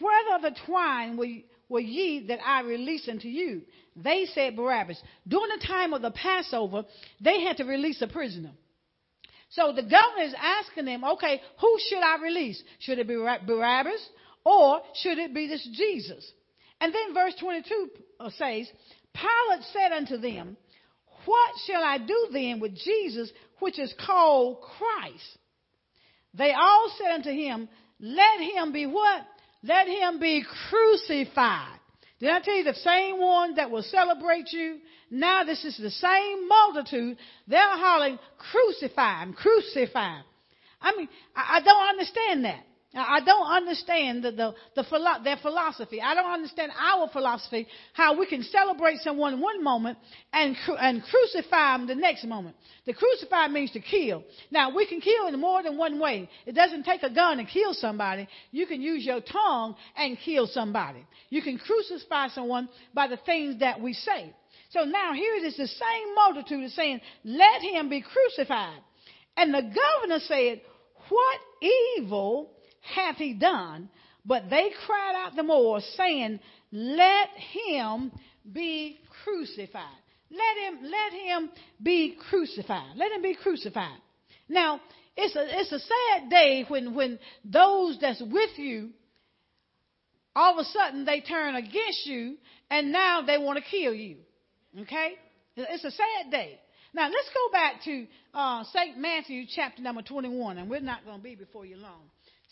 Whether 0.00 0.50
the 0.50 0.56
twine 0.66 1.16
will, 1.16 1.36
will 1.70 1.80
ye 1.80 2.26
that 2.26 2.40
I 2.44 2.62
release 2.62 3.08
unto 3.08 3.28
you? 3.28 3.62
They 3.96 4.26
said 4.34 4.56
Barabbas. 4.56 5.00
During 5.26 5.58
the 5.58 5.66
time 5.66 5.94
of 5.94 6.02
the 6.02 6.10
Passover, 6.10 6.84
they 7.20 7.40
had 7.42 7.56
to 7.58 7.64
release 7.64 8.02
a 8.02 8.08
prisoner. 8.08 8.52
So 9.50 9.72
the 9.72 9.82
governor 9.82 10.24
is 10.24 10.34
asking 10.38 10.84
them, 10.84 11.04
okay, 11.04 11.40
who 11.60 11.78
should 11.88 12.02
I 12.02 12.22
release? 12.22 12.62
Should 12.80 12.98
it 12.98 13.08
be 13.08 13.16
Barabbas 13.16 14.08
or 14.44 14.80
should 15.02 15.18
it 15.18 15.34
be 15.34 15.48
this 15.48 15.66
Jesus? 15.72 16.30
And 16.80 16.94
then 16.94 17.14
verse 17.14 17.34
22 17.40 17.88
uh, 18.20 18.30
says, 18.30 18.68
Pilate 19.12 19.64
said 19.72 19.92
unto 19.92 20.18
them, 20.18 20.56
What 21.24 21.50
shall 21.66 21.82
I 21.82 21.98
do 21.98 22.28
then 22.32 22.60
with 22.60 22.76
Jesus, 22.76 23.30
which 23.58 23.78
is 23.78 23.92
called 24.04 24.62
Christ? 24.62 25.38
They 26.34 26.52
all 26.52 26.92
said 26.96 27.12
unto 27.12 27.30
him, 27.30 27.68
Let 27.98 28.40
him 28.40 28.72
be 28.72 28.86
what? 28.86 29.26
Let 29.62 29.88
him 29.88 30.18
be 30.18 30.44
crucified. 30.68 31.78
Did 32.18 32.30
I 32.30 32.40
tell 32.40 32.54
you 32.54 32.64
the 32.64 32.74
same 32.74 33.18
one 33.18 33.54
that 33.54 33.70
will 33.70 33.82
celebrate 33.82 34.52
you? 34.52 34.78
Now 35.10 35.44
this 35.44 35.64
is 35.64 35.76
the 35.76 35.90
same 35.90 36.48
multitude. 36.48 37.16
They're 37.48 37.60
hollering, 37.60 38.18
crucify 38.38 39.22
him, 39.22 39.32
crucify 39.32 40.18
him. 40.18 40.24
I 40.80 40.96
mean, 40.96 41.08
I, 41.34 41.56
I 41.56 41.60
don't 41.62 41.88
understand 41.88 42.44
that. 42.44 42.64
I 42.92 43.20
don't 43.24 43.46
understand 43.46 44.24
the, 44.24 44.32
the, 44.32 44.54
the, 44.74 45.20
their 45.22 45.36
philosophy. 45.36 46.00
I 46.02 46.14
don't 46.14 46.32
understand 46.32 46.72
our 46.76 47.08
philosophy, 47.08 47.68
how 47.92 48.18
we 48.18 48.26
can 48.26 48.42
celebrate 48.42 48.98
someone 48.98 49.40
one 49.40 49.62
moment 49.62 49.96
and, 50.32 50.56
and 50.80 51.00
crucify 51.04 51.76
them 51.76 51.86
the 51.86 51.94
next 51.94 52.24
moment. 52.24 52.56
The 52.86 52.94
crucify 52.94 53.46
means 53.46 53.70
to 53.72 53.80
kill. 53.80 54.24
Now, 54.50 54.74
we 54.74 54.86
can 54.86 55.00
kill 55.00 55.28
in 55.28 55.38
more 55.38 55.62
than 55.62 55.78
one 55.78 56.00
way. 56.00 56.28
It 56.46 56.56
doesn't 56.56 56.82
take 56.82 57.04
a 57.04 57.10
gun 57.10 57.36
to 57.36 57.44
kill 57.44 57.74
somebody. 57.74 58.26
You 58.50 58.66
can 58.66 58.82
use 58.82 59.04
your 59.04 59.20
tongue 59.20 59.76
and 59.96 60.18
kill 60.24 60.48
somebody. 60.48 61.06
You 61.28 61.42
can 61.42 61.58
crucify 61.58 62.28
someone 62.28 62.68
by 62.92 63.06
the 63.06 63.18
things 63.18 63.60
that 63.60 63.80
we 63.80 63.92
say. 63.92 64.34
So 64.70 64.82
now 64.82 65.12
here 65.12 65.34
it 65.36 65.44
is 65.44 65.56
the 65.56 65.68
same 65.68 66.14
multitude 66.16 66.64
is 66.64 66.74
saying, 66.74 67.00
let 67.22 67.62
him 67.62 67.88
be 67.88 68.02
crucified. 68.02 68.80
And 69.36 69.54
the 69.54 69.62
governor 69.62 70.18
said, 70.26 70.62
what 71.08 71.38
evil 71.96 72.50
hath 72.80 73.16
he 73.16 73.34
done? 73.34 73.88
But 74.24 74.50
they 74.50 74.70
cried 74.86 75.14
out 75.16 75.36
the 75.36 75.42
more, 75.42 75.80
saying, 75.96 76.40
Let 76.72 77.28
him 77.66 78.12
be 78.50 78.98
crucified. 79.24 79.84
Let 80.30 80.56
him, 80.64 80.90
let 80.90 81.12
him 81.12 81.50
be 81.82 82.16
crucified. 82.28 82.96
Let 82.96 83.12
him 83.12 83.22
be 83.22 83.34
crucified. 83.34 83.98
Now, 84.48 84.80
it's 85.16 85.34
a, 85.34 85.60
it's 85.60 85.72
a 85.72 85.78
sad 85.80 86.30
day 86.30 86.64
when, 86.68 86.94
when 86.94 87.18
those 87.44 87.98
that's 88.00 88.22
with 88.22 88.58
you, 88.58 88.90
all 90.36 90.58
of 90.58 90.58
a 90.58 90.64
sudden 90.64 91.04
they 91.04 91.20
turn 91.20 91.56
against 91.56 92.06
you 92.06 92.36
and 92.70 92.92
now 92.92 93.22
they 93.22 93.38
want 93.38 93.58
to 93.58 93.64
kill 93.68 93.92
you. 93.92 94.16
Okay? 94.82 95.14
It's 95.56 95.84
a 95.84 95.90
sad 95.90 96.30
day. 96.30 96.58
Now 96.94 97.08
let's 97.08 97.28
go 97.34 97.52
back 97.52 97.82
to 97.84 98.06
uh, 98.34 98.64
St. 98.72 98.98
Matthew 98.98 99.44
chapter 99.54 99.82
number 99.82 100.02
21, 100.02 100.58
and 100.58 100.68
we're 100.70 100.80
not 100.80 101.04
going 101.04 101.18
to 101.18 101.22
be 101.22 101.34
before 101.34 101.64
you 101.64 101.76
long. 101.76 102.02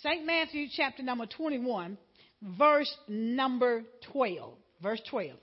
St. 0.03 0.25
Matthew 0.25 0.67
chapter 0.73 1.03
number 1.03 1.27
21, 1.27 1.99
verse 2.57 2.95
number 3.09 3.83
12. 4.13 4.55
Verse 4.81 5.01
12. 5.11 5.37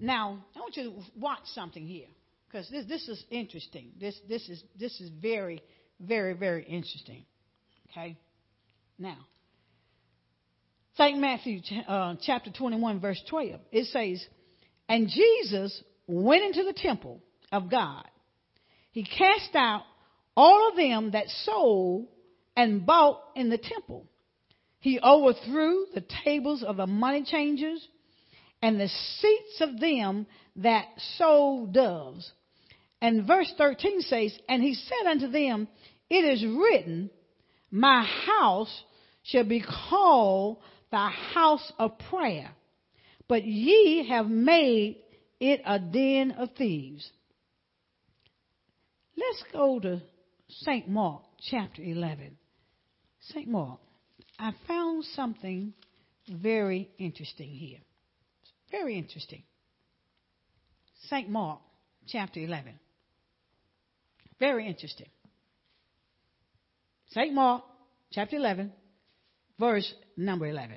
Now, 0.00 0.38
I 0.56 0.60
want 0.60 0.76
you 0.76 0.84
to 0.84 0.92
watch 1.18 1.42
something 1.54 1.86
here 1.86 2.06
because 2.46 2.68
this, 2.70 2.86
this 2.86 3.06
is 3.08 3.22
interesting. 3.30 3.92
This, 4.00 4.18
this, 4.28 4.48
is, 4.48 4.62
this 4.78 4.98
is 5.00 5.10
very, 5.20 5.62
very, 6.00 6.32
very 6.32 6.64
interesting. 6.64 7.24
Okay? 7.90 8.16
Now, 8.98 9.18
St. 10.96 11.18
Matthew 11.18 11.60
uh, 11.86 12.16
chapter 12.22 12.50
21, 12.50 13.00
verse 13.00 13.22
12, 13.28 13.60
it 13.70 13.86
says, 13.86 14.26
And 14.88 15.08
Jesus 15.08 15.82
went 16.06 16.42
into 16.44 16.64
the 16.64 16.74
temple 16.74 17.20
of 17.50 17.70
God. 17.70 18.04
He 18.90 19.04
cast 19.04 19.54
out 19.54 19.82
all 20.36 20.70
of 20.70 20.76
them 20.76 21.12
that 21.12 21.28
sold 21.44 22.08
and 22.56 22.84
bought 22.84 23.20
in 23.34 23.50
the 23.50 23.58
temple. 23.58 24.06
He 24.80 24.98
overthrew 25.00 25.86
the 25.94 26.04
tables 26.24 26.62
of 26.62 26.76
the 26.76 26.86
money 26.86 27.24
changers 27.24 27.86
and 28.60 28.80
the 28.80 28.88
seats 28.88 29.60
of 29.60 29.80
them 29.80 30.26
that 30.56 30.86
sold 31.16 31.72
doves. 31.72 32.30
And 33.00 33.26
verse 33.26 33.52
13 33.58 34.00
says, 34.02 34.36
And 34.48 34.62
he 34.62 34.74
said 34.74 35.10
unto 35.10 35.28
them, 35.28 35.68
It 36.08 36.24
is 36.24 36.44
written, 36.44 37.10
My 37.70 38.04
house 38.26 38.82
shall 39.24 39.44
be 39.44 39.64
called 39.88 40.58
the 40.90 41.08
house 41.34 41.72
of 41.78 41.98
prayer, 42.10 42.50
but 43.28 43.44
ye 43.44 44.08
have 44.08 44.28
made 44.28 44.98
it 45.40 45.60
a 45.64 45.78
den 45.78 46.32
of 46.32 46.50
thieves. 46.56 47.10
Let's 49.16 49.44
go 49.52 49.80
to 49.80 50.02
St. 50.48 50.88
Mark 50.88 51.22
chapter 51.50 51.82
11. 51.82 52.36
St. 53.28 53.48
Mark, 53.48 53.80
I 54.38 54.52
found 54.66 55.04
something 55.04 55.72
very 56.28 56.90
interesting 56.98 57.50
here. 57.50 57.78
Very 58.70 58.98
interesting. 58.98 59.42
St. 61.08 61.28
Mark, 61.28 61.60
chapter 62.08 62.40
11. 62.40 62.78
Very 64.40 64.66
interesting. 64.66 65.08
St. 67.10 67.32
Mark, 67.32 67.62
chapter 68.10 68.36
11, 68.36 68.72
verse 69.58 69.92
number 70.16 70.46
11. 70.46 70.76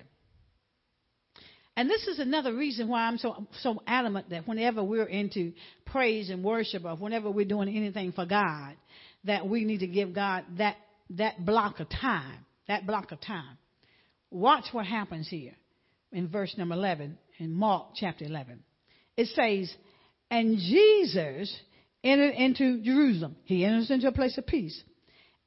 And 1.77 1.89
this 1.89 2.07
is 2.07 2.19
another 2.19 2.53
reason 2.53 2.87
why 2.87 3.07
I'm 3.07 3.17
so, 3.17 3.47
so 3.61 3.81
adamant 3.85 4.29
that 4.29 4.47
whenever 4.47 4.83
we're 4.83 5.05
into 5.05 5.53
praise 5.85 6.29
and 6.29 6.43
worship 6.43 6.85
or 6.85 6.95
whenever 6.95 7.29
we're 7.29 7.45
doing 7.45 7.69
anything 7.75 8.11
for 8.11 8.25
God, 8.25 8.75
that 9.25 9.47
we 9.47 9.65
need 9.65 9.79
to 9.79 9.87
give 9.87 10.13
God 10.13 10.45
that 10.57 10.77
that 11.11 11.45
block 11.45 11.79
of 11.79 11.89
time, 11.89 12.45
that 12.67 12.85
block 12.85 13.11
of 13.11 13.21
time. 13.21 13.57
Watch 14.31 14.65
what 14.71 14.85
happens 14.85 15.27
here 15.29 15.53
in 16.11 16.27
verse 16.27 16.55
number 16.57 16.75
11 16.75 17.17
in 17.39 17.53
Mark 17.53 17.87
chapter 17.95 18.25
11. 18.25 18.63
It 19.17 19.27
says, 19.27 19.73
And 20.29 20.57
Jesus 20.57 21.55
entered 22.03 22.33
into 22.35 22.81
Jerusalem. 22.81 23.35
He 23.43 23.65
enters 23.65 23.91
into 23.91 24.07
a 24.07 24.11
place 24.11 24.37
of 24.37 24.45
peace 24.45 24.81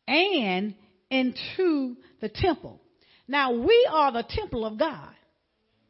and 0.07 0.75
into 1.11 1.97
the 2.21 2.29
temple. 2.29 2.81
Now 3.27 3.53
we 3.53 3.89
are 3.91 4.13
the 4.13 4.25
temple 4.29 4.65
of 4.65 4.79
God. 4.79 5.11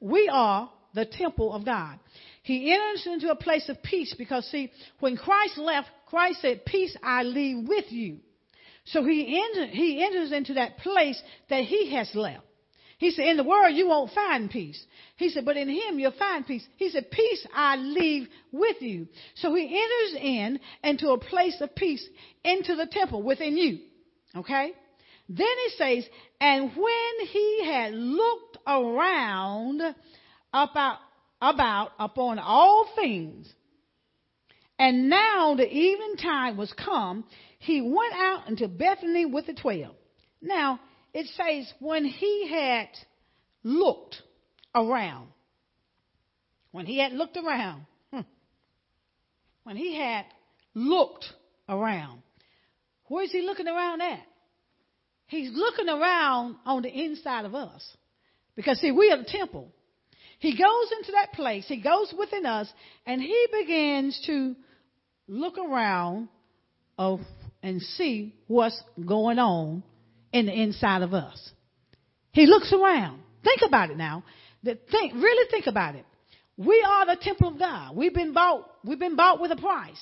We 0.01 0.29
are 0.33 0.71
the 0.95 1.07
temple 1.07 1.53
of 1.53 1.65
God. 1.65 1.99
He 2.43 2.73
enters 2.73 3.07
into 3.07 3.31
a 3.31 3.37
place 3.37 3.69
of 3.69 3.83
peace 3.83 4.15
because 4.17 4.47
see, 4.51 4.71
when 5.01 5.17
Christ 5.17 5.59
left, 5.59 5.89
Christ 6.07 6.41
said, 6.41 6.65
peace 6.65 6.97
I 7.03 7.23
leave 7.23 7.69
with 7.69 7.91
you. 7.91 8.19
So 8.93 9.05
he, 9.05 9.43
enter, 9.43 9.67
he 9.67 10.05
enters 10.05 10.33
into 10.33 10.55
that 10.55 10.79
place 10.79 11.21
that 11.51 11.65
he 11.65 11.95
has 11.95 12.11
left. 12.15 12.45
He 12.99 13.13
said, 13.13 13.27
in 13.27 13.37
the 13.37 13.45
world 13.45 13.77
you 13.77 13.89
won't 13.89 14.13
find 14.13 14.51
peace. 14.51 14.83
He 15.17 15.29
said, 15.29 15.45
but 15.45 15.57
in 15.57 15.69
him 15.69 15.99
you'll 15.99 16.11
find 16.13 16.47
peace. 16.47 16.67
He 16.77 16.91
said, 16.91 17.11
peace 17.11 17.47
I 17.55 17.77
leave 17.77 18.29
with 18.51 18.81
you. 18.81 19.07
So 19.37 19.55
he 19.55 19.65
enters 19.65 20.21
in 20.21 20.61
into 20.83 21.11
a 21.11 21.19
place 21.19 21.61
of 21.61 21.75
peace 21.77 22.05
into 22.43 22.75
the 22.75 22.89
temple 22.91 23.23
within 23.23 23.57
you. 23.57 23.79
Okay? 24.35 24.73
Then 25.29 25.47
he 25.47 25.71
says, 25.77 26.09
and 26.41 26.73
when 26.75 27.27
he 27.27 27.65
had 27.65 27.93
looked 27.95 28.59
around 28.67 29.83
about, 30.53 30.99
about 31.41 31.93
upon 32.01 32.39
all 32.39 32.89
things, 32.97 33.53
and 34.79 35.09
now 35.09 35.55
the 35.57 35.71
evening 35.71 36.17
time 36.17 36.57
was 36.57 36.73
come, 36.73 37.25
he 37.59 37.81
went 37.81 38.15
out 38.15 38.49
into 38.49 38.69
Bethany 38.69 39.27
with 39.27 39.47
the 39.47 39.55
twelve. 39.55 39.95
Now, 40.41 40.81
it 41.13 41.27
says, 41.37 41.73
when 41.81 42.05
he 42.05 42.49
had 42.49 42.89
looked 43.63 44.23
around, 44.75 45.29
when 46.71 46.87
he 46.87 46.99
had 46.99 47.13
looked 47.13 47.37
around, 47.37 47.87
hmm, 48.13 48.21
when 49.65 49.77
he 49.77 49.97
had 49.97 50.25
looked 50.75 51.27
around, 51.69 52.23
where 53.07 53.25
is 53.25 53.33
he 53.33 53.43
looking 53.43 53.67
around 53.67 54.01
at? 54.03 54.21
He's 55.27 55.51
looking 55.53 55.89
around 55.89 56.57
on 56.65 56.83
the 56.83 56.89
inside 56.89 57.45
of 57.45 57.55
us. 57.55 57.97
Because, 58.55 58.79
see, 58.81 58.91
we 58.93 59.11
are 59.11 59.19
the 59.19 59.25
temple. 59.25 59.73
He 60.39 60.53
goes 60.53 60.93
into 60.99 61.13
that 61.13 61.33
place, 61.33 61.67
he 61.67 61.81
goes 61.81 62.15
within 62.17 62.47
us, 62.47 62.73
and 63.05 63.21
he 63.21 63.47
begins 63.61 64.21
to 64.27 64.55
look 65.27 65.59
around 65.59 66.29
of, 66.97 67.21
and 67.63 67.83
see 67.83 68.35
what's 68.47 68.81
going 69.05 69.39
on 69.39 69.83
in 70.33 70.47
the 70.47 70.53
inside 70.53 71.03
of 71.03 71.15
us. 71.15 71.51
He 72.33 72.47
looks 72.47 72.73
around. 72.73 73.21
Think 73.43 73.61
about 73.67 73.91
it 73.91 73.97
now. 73.97 74.25
Think, 74.65 75.15
really 75.15 75.51
think 75.51 75.67
about 75.67 75.95
it. 75.95 76.05
We 76.57 76.85
are 76.87 77.07
the 77.07 77.17
temple 77.21 77.49
of 77.49 77.59
God. 77.59 77.97
We've 77.97 78.15
been 78.15 78.33
bought, 78.33 78.69
we've 78.85 78.99
been 78.99 79.17
bought 79.17 79.41
with 79.41 79.53
a 79.53 79.57
price. 79.57 80.01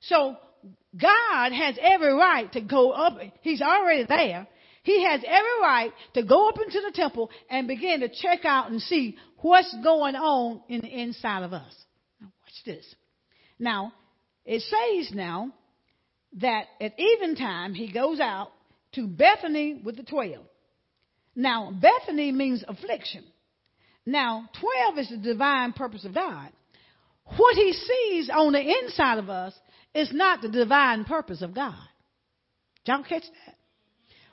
So 0.00 0.36
God 1.00 1.52
has 1.52 1.76
every 1.80 2.12
right 2.12 2.50
to 2.52 2.60
go 2.60 2.90
up. 2.90 3.18
He's 3.42 3.62
already 3.62 4.04
there. 4.08 4.46
He 4.82 5.04
has 5.04 5.20
every 5.24 5.60
right 5.60 5.92
to 6.14 6.24
go 6.24 6.48
up 6.48 6.56
into 6.58 6.80
the 6.80 6.92
temple 6.92 7.30
and 7.48 7.68
begin 7.68 8.00
to 8.00 8.08
check 8.08 8.44
out 8.44 8.70
and 8.70 8.80
see 8.80 9.16
what's 9.38 9.74
going 9.82 10.16
on 10.16 10.62
in 10.68 10.80
the 10.80 10.88
inside 10.88 11.44
of 11.44 11.52
us. 11.52 11.72
Now 12.20 12.32
watch 12.42 12.64
this. 12.64 12.94
Now, 13.58 13.92
it 14.44 14.60
says 14.62 15.14
now 15.14 15.52
that 16.40 16.64
at 16.80 16.94
eventime 16.98 17.74
he 17.74 17.92
goes 17.92 18.20
out 18.20 18.52
to 18.94 19.06
Bethany 19.06 19.80
with 19.84 19.96
the 19.96 20.02
twelve. 20.02 20.46
Now, 21.34 21.72
Bethany 21.72 22.30
means 22.32 22.64
affliction. 22.66 23.24
Now, 24.04 24.48
12 24.60 24.98
is 24.98 25.08
the 25.10 25.16
divine 25.16 25.72
purpose 25.72 26.04
of 26.04 26.14
God. 26.14 26.50
What 27.36 27.54
he 27.54 27.72
sees 27.72 28.30
on 28.30 28.52
the 28.52 28.60
inside 28.60 29.18
of 29.18 29.30
us 29.30 29.54
is 29.94 30.10
not 30.12 30.42
the 30.42 30.48
divine 30.48 31.04
purpose 31.04 31.40
of 31.40 31.54
God. 31.54 31.78
Y'all 32.84 33.04
catch 33.04 33.22
that? 33.22 33.56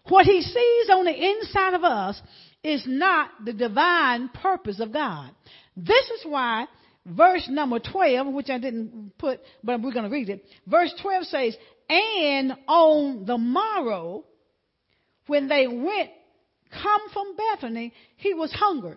What 0.07 0.25
he 0.25 0.41
sees 0.41 0.89
on 0.89 1.05
the 1.05 1.13
inside 1.13 1.75
of 1.75 1.83
us 1.83 2.19
is 2.63 2.83
not 2.87 3.29
the 3.45 3.53
divine 3.53 4.29
purpose 4.29 4.79
of 4.79 4.91
God. 4.91 5.29
This 5.77 6.09
is 6.09 6.25
why 6.25 6.65
verse 7.05 7.47
number 7.49 7.79
12, 7.79 8.27
which 8.33 8.49
I 8.49 8.57
didn't 8.57 9.13
put, 9.17 9.39
but 9.63 9.81
we're 9.81 9.93
going 9.93 10.09
to 10.09 10.11
read 10.11 10.29
it. 10.29 10.43
Verse 10.65 10.93
12 11.01 11.23
says, 11.25 11.57
And 11.89 12.53
on 12.67 13.25
the 13.25 13.37
morrow, 13.37 14.23
when 15.25 15.47
they 15.47 15.67
went, 15.67 16.11
come 16.71 17.09
from 17.11 17.35
Bethany, 17.35 17.93
he 18.17 18.33
was 18.33 18.51
hungry. 18.51 18.95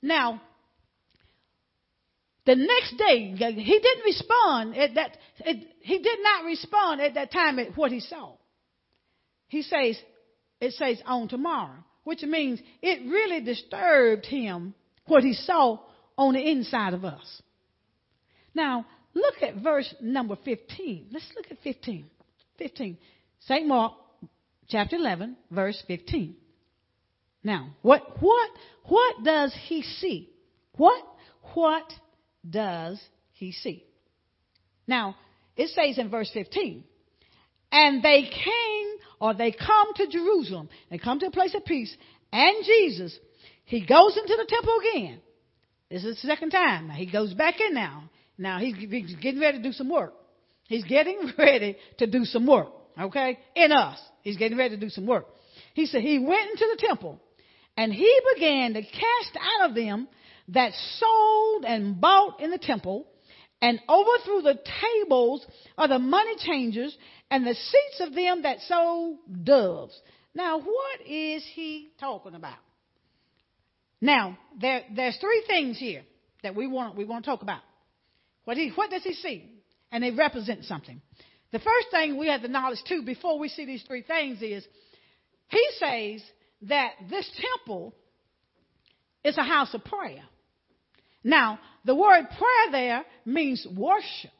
Now, 0.00 0.40
the 2.46 2.56
next 2.56 2.96
day, 2.96 3.34
he 3.36 3.78
didn't 3.78 4.04
respond 4.04 4.76
at 4.76 4.94
that, 4.94 5.18
it, 5.40 5.68
he 5.82 5.98
did 5.98 6.18
not 6.22 6.46
respond 6.46 7.00
at 7.02 7.14
that 7.14 7.30
time 7.30 7.58
at 7.58 7.76
what 7.76 7.92
he 7.92 8.00
saw. 8.00 8.32
He 9.48 9.62
says, 9.62 10.00
it 10.60 10.72
says 10.72 11.02
on 11.04 11.28
tomorrow, 11.28 11.84
which 12.04 12.22
means 12.22 12.60
it 12.80 13.10
really 13.10 13.42
disturbed 13.42 14.24
him 14.24 14.74
what 15.06 15.22
he 15.22 15.34
saw 15.34 15.78
on 16.16 16.34
the 16.34 16.50
inside 16.50 16.94
of 16.94 17.04
us. 17.04 17.42
Now, 18.54 18.86
look 19.12 19.42
at 19.42 19.56
verse 19.56 19.92
number 20.00 20.36
15. 20.44 21.08
Let's 21.12 21.30
look 21.36 21.46
at 21.50 21.58
15. 21.62 22.08
15. 22.60 22.98
St. 23.40 23.66
Mark, 23.66 23.94
chapter 24.68 24.96
11, 24.96 25.36
verse 25.50 25.82
15. 25.88 26.36
Now, 27.42 27.70
what, 27.82 28.02
what, 28.20 28.50
what 28.84 29.24
does 29.24 29.56
he 29.66 29.82
see? 29.82 30.30
What, 30.76 31.02
what 31.54 31.90
does 32.48 33.00
he 33.32 33.52
see? 33.52 33.84
Now, 34.86 35.16
it 35.56 35.70
says 35.70 35.98
in 35.98 36.10
verse 36.10 36.30
15, 36.32 36.84
and 37.72 38.02
they 38.02 38.22
came 38.22 38.88
or 39.20 39.34
they 39.34 39.52
come 39.52 39.94
to 39.96 40.06
Jerusalem. 40.06 40.68
They 40.90 40.98
come 40.98 41.18
to 41.20 41.26
a 41.26 41.30
place 41.30 41.54
of 41.54 41.64
peace. 41.64 41.94
And 42.32 42.64
Jesus, 42.64 43.16
he 43.64 43.84
goes 43.84 44.16
into 44.16 44.36
the 44.36 44.46
temple 44.48 44.76
again. 44.90 45.20
This 45.90 46.04
is 46.04 46.20
the 46.20 46.28
second 46.28 46.50
time. 46.50 46.88
Now 46.88 46.94
he 46.94 47.10
goes 47.10 47.34
back 47.34 47.60
in 47.60 47.74
now. 47.74 48.10
Now 48.38 48.58
he's, 48.58 48.74
he's 48.76 49.14
getting 49.16 49.40
ready 49.40 49.58
to 49.58 49.64
do 49.64 49.72
some 49.72 49.88
work. 49.88 50.14
He's 50.70 50.84
getting 50.84 51.32
ready 51.38 51.76
to 51.98 52.06
do 52.06 52.24
some 52.24 52.46
work. 52.46 52.68
Okay? 52.98 53.38
In 53.56 53.72
us. 53.72 54.00
He's 54.22 54.36
getting 54.36 54.56
ready 54.56 54.76
to 54.76 54.80
do 54.80 54.88
some 54.88 55.06
work. 55.06 55.26
He 55.74 55.86
said 55.86 56.02
he 56.02 56.18
went 56.18 56.50
into 56.50 56.66
the 56.70 56.86
temple 56.86 57.20
and 57.76 57.92
he 57.92 58.20
began 58.34 58.74
to 58.74 58.82
cast 58.82 59.36
out 59.36 59.68
of 59.68 59.74
them 59.74 60.06
that 60.48 60.72
sold 60.98 61.64
and 61.64 62.00
bought 62.00 62.40
in 62.40 62.50
the 62.50 62.58
temple 62.58 63.06
and 63.60 63.80
overthrew 63.88 64.42
the 64.42 64.58
tables 64.80 65.44
of 65.76 65.90
the 65.90 65.98
money 65.98 66.36
changers 66.38 66.96
and 67.30 67.44
the 67.44 67.54
seats 67.54 68.00
of 68.00 68.14
them 68.14 68.42
that 68.42 68.60
sold 68.60 69.18
doves. 69.44 69.98
Now, 70.34 70.60
what 70.60 71.00
is 71.04 71.44
he 71.54 71.90
talking 71.98 72.34
about? 72.34 72.58
Now, 74.00 74.38
there, 74.60 74.82
there's 74.94 75.16
three 75.18 75.42
things 75.48 75.78
here 75.78 76.02
that 76.42 76.54
we 76.54 76.68
want, 76.68 76.96
we 76.96 77.04
want 77.04 77.24
to 77.24 77.30
talk 77.30 77.42
about. 77.42 77.62
What, 78.44 78.56
he, 78.56 78.70
what 78.70 78.90
does 78.90 79.02
he 79.02 79.14
see? 79.14 79.59
And 79.92 80.04
they 80.04 80.10
represent 80.10 80.64
something. 80.64 81.00
The 81.52 81.58
first 81.58 81.88
thing 81.90 82.16
we 82.16 82.28
have 82.28 82.42
the 82.42 82.48
knowledge 82.48 82.82
too 82.88 83.02
before 83.02 83.38
we 83.38 83.48
see 83.48 83.64
these 83.64 83.82
three 83.82 84.02
things 84.02 84.40
is 84.40 84.64
he 85.48 85.66
says 85.78 86.22
that 86.62 86.92
this 87.08 87.28
temple 87.58 87.94
is 89.24 89.36
a 89.36 89.42
house 89.42 89.74
of 89.74 89.84
prayer. 89.84 90.22
Now, 91.24 91.58
the 91.84 91.94
word 91.94 92.26
prayer 92.28 92.72
there 92.72 93.04
means 93.24 93.66
worship. 93.76 94.30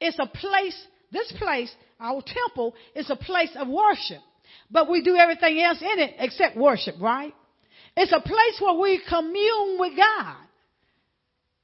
It's 0.00 0.18
a 0.18 0.26
place, 0.26 0.86
this 1.10 1.32
place, 1.38 1.74
our 1.98 2.22
temple, 2.22 2.74
is 2.94 3.10
a 3.10 3.16
place 3.16 3.50
of 3.56 3.68
worship. 3.68 4.22
But 4.70 4.90
we 4.90 5.02
do 5.02 5.16
everything 5.16 5.60
else 5.60 5.80
in 5.80 5.98
it 5.98 6.14
except 6.18 6.56
worship, 6.56 6.94
right? 7.00 7.34
It's 7.96 8.12
a 8.12 8.20
place 8.20 8.60
where 8.60 8.78
we 8.78 9.00
commune 9.08 9.78
with 9.78 9.96
God. 9.96 10.36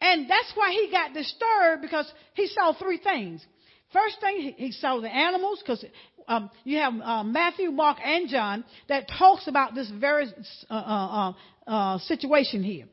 And 0.01 0.29
that's 0.29 0.53
why 0.55 0.73
he 0.73 0.91
got 0.91 1.15
disturbed 1.15 1.83
because 1.83 2.11
he 2.35 2.47
saw 2.49 2.75
three 2.75 2.99
things. 2.99 3.45
First 3.93 4.21
thing, 4.21 4.55
he 4.57 4.73
saw 4.73 5.01
the 5.01 5.09
animals 5.09 5.61
because 5.61 5.85
um, 6.29 6.51
you 6.65 6.79
have 6.79 6.95
uh, 7.01 7.25
Matthew, 7.25 7.71
Mark, 7.71 7.99
and 8.05 8.29
John 8.29 8.65
that 8.89 9.09
talks 9.19 9.47
about 9.47 9.75
this 9.75 9.91
very 9.91 10.27
uh, 10.69 10.75
uh, 10.75 11.33
uh, 11.67 11.71
uh 11.71 11.99
situation 12.01 12.63
here. 12.63 12.87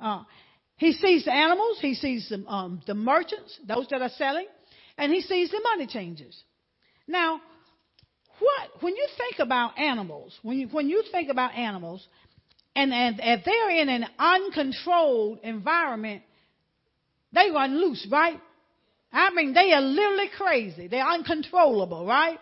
Uh, 0.00 0.22
he 0.76 0.92
sees 0.92 1.24
the 1.24 1.32
animals, 1.32 1.78
he 1.80 1.94
sees 1.94 2.28
the, 2.28 2.44
um, 2.46 2.80
the 2.86 2.94
merchants, 2.94 3.58
those 3.66 3.88
that 3.88 4.00
are 4.00 4.10
selling, 4.10 4.46
and 4.96 5.12
he 5.12 5.20
sees 5.20 5.50
the 5.50 5.60
money 5.62 5.86
changers. 5.86 6.40
Now, 7.06 7.40
what 8.38 8.82
when 8.82 8.94
you 8.94 9.06
think 9.16 9.40
about 9.40 9.78
animals, 9.78 10.38
when 10.42 10.58
you 10.58 10.68
when 10.68 10.88
you 10.88 11.02
think 11.10 11.30
about 11.30 11.54
animals, 11.54 12.06
and, 12.76 12.92
and 12.92 13.20
if 13.22 13.44
they're 13.44 13.70
in 13.70 13.88
an 13.88 14.06
uncontrolled 14.18 15.40
environment, 15.42 16.22
they 17.32 17.50
run 17.50 17.80
loose, 17.80 18.06
right? 18.10 18.40
I 19.12 19.30
mean, 19.30 19.54
they 19.54 19.72
are 19.72 19.80
literally 19.80 20.30
crazy. 20.36 20.88
They're 20.88 21.06
uncontrollable, 21.06 22.06
right? 22.06 22.38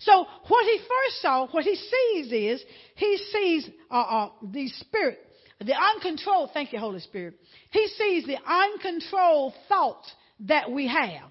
So 0.00 0.26
what 0.48 0.64
he 0.64 0.78
first 0.78 1.22
saw, 1.22 1.46
what 1.48 1.64
he 1.64 1.76
sees 1.76 2.32
is, 2.32 2.64
he 2.96 3.16
sees 3.32 3.70
uh, 3.90 3.94
uh, 3.94 4.30
the 4.42 4.68
spirit, 4.68 5.18
the 5.58 5.74
uncontrolled, 5.74 6.50
thank 6.54 6.72
you, 6.72 6.78
Holy 6.78 7.00
Spirit. 7.00 7.34
He 7.70 7.86
sees 7.88 8.24
the 8.24 8.38
uncontrolled 8.44 9.52
thoughts 9.68 10.10
that 10.40 10.70
we 10.70 10.88
have. 10.88 11.30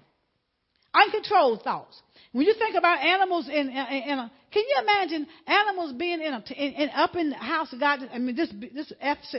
Uncontrolled 0.94 1.62
thoughts. 1.62 2.00
When 2.32 2.46
you 2.46 2.54
think 2.54 2.76
about 2.76 3.00
animals 3.00 3.48
in, 3.48 3.68
in, 3.68 3.70
in 3.70 4.18
a, 4.18 4.30
can 4.52 4.62
you 4.62 4.76
imagine 4.82 5.26
animals 5.46 5.94
being 5.94 6.20
in, 6.20 6.32
a, 6.32 6.44
in, 6.56 6.72
in 6.74 6.90
up 6.90 7.16
in 7.16 7.30
the 7.30 7.36
house 7.36 7.72
of 7.72 7.80
God? 7.80 8.00
I 8.12 8.18
mean, 8.18 8.36
this 8.36 8.52
this 8.72 8.92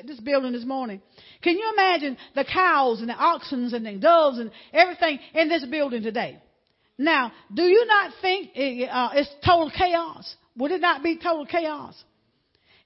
this 0.05 0.19
building 0.19 0.51
this 0.51 0.65
morning. 0.65 1.01
Can 1.41 1.57
you 1.57 1.71
imagine 1.73 2.17
the 2.35 2.43
cows 2.43 2.99
and 2.99 3.09
the 3.09 3.13
oxen 3.13 3.73
and 3.73 3.85
the 3.85 3.97
doves 3.97 4.39
and 4.39 4.51
everything 4.73 5.19
in 5.33 5.47
this 5.47 5.65
building 5.65 6.03
today? 6.03 6.41
Now, 6.97 7.31
do 7.53 7.63
you 7.63 7.85
not 7.85 8.11
think 8.21 8.51
it, 8.55 8.89
uh, 8.89 9.09
it's 9.13 9.29
total 9.45 9.71
chaos? 9.75 10.35
Would 10.57 10.71
it 10.71 10.81
not 10.81 11.01
be 11.01 11.17
total 11.17 11.45
chaos? 11.45 11.95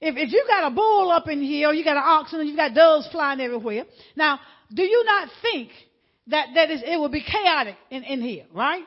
If, 0.00 0.14
if 0.16 0.32
you 0.32 0.44
got 0.46 0.70
a 0.70 0.74
bull 0.74 1.10
up 1.10 1.28
in 1.28 1.42
here, 1.42 1.68
or 1.68 1.74
you 1.74 1.82
got 1.82 1.96
an 1.96 2.04
oxen, 2.04 2.40
and 2.40 2.48
you 2.48 2.54
got 2.54 2.74
doves 2.74 3.08
flying 3.10 3.40
everywhere. 3.40 3.84
Now, 4.14 4.38
do 4.72 4.82
you 4.82 5.04
not 5.04 5.28
think 5.42 5.70
that 6.28 6.48
that 6.54 6.70
is 6.70 6.82
it 6.84 6.96
will 6.96 7.08
be 7.08 7.24
chaotic 7.24 7.76
in, 7.90 8.04
in 8.04 8.22
here, 8.22 8.44
right? 8.54 8.84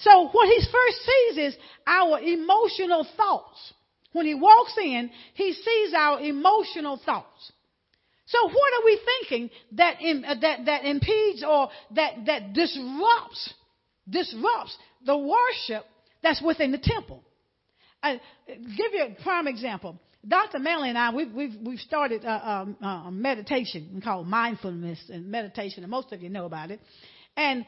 So 0.00 0.28
what 0.28 0.48
he 0.48 0.58
first 0.60 0.98
sees 1.04 1.38
is 1.52 1.56
our 1.86 2.20
emotional 2.20 3.06
thoughts. 3.16 3.72
When 4.12 4.26
he 4.26 4.34
walks 4.34 4.74
in, 4.76 5.10
he 5.34 5.52
sees 5.52 5.94
our 5.94 6.20
emotional 6.20 7.00
thoughts. 7.04 7.52
So 8.26 8.44
what 8.46 8.54
are 8.54 8.84
we 8.84 9.00
thinking 9.04 9.50
that 9.72 10.00
in, 10.00 10.24
uh, 10.24 10.34
that 10.40 10.66
that 10.66 10.84
impedes 10.84 11.44
or 11.44 11.68
that 11.96 12.26
that 12.26 12.52
disrupts 12.52 13.54
disrupts 14.08 14.76
the 15.04 15.16
worship 15.16 15.84
that's 16.22 16.40
within 16.40 16.72
the 16.72 16.78
temple? 16.78 17.22
I 18.02 18.20
give 18.46 18.92
you 18.92 19.04
a 19.04 19.22
prime 19.22 19.46
example. 19.46 19.98
Dr. 20.26 20.58
Manley 20.58 20.90
and 20.90 20.98
I, 20.98 21.14
we've, 21.14 21.32
we've, 21.32 21.54
we've 21.64 21.78
started 21.78 22.24
a, 22.24 22.28
a, 22.82 22.86
a 23.06 23.10
meditation 23.10 24.02
called 24.04 24.26
mindfulness 24.26 24.98
and 25.08 25.30
meditation, 25.30 25.82
and 25.82 25.90
most 25.90 26.12
of 26.12 26.22
you 26.22 26.28
know 26.28 26.44
about 26.44 26.70
it. 26.70 26.80
And 27.36 27.64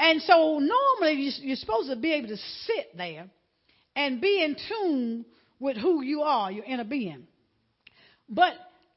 and 0.00 0.22
so 0.22 0.58
normally 0.58 1.30
you're 1.42 1.56
supposed 1.56 1.90
to 1.90 1.96
be 1.96 2.14
able 2.14 2.28
to 2.28 2.38
sit 2.38 2.96
there 2.96 3.26
and 3.94 4.18
be 4.18 4.42
in 4.42 4.56
tune 4.66 5.26
with 5.58 5.76
who 5.76 6.02
you 6.02 6.22
are, 6.22 6.50
your 6.50 6.64
inner 6.64 6.84
being. 6.84 7.26
But 8.26 8.54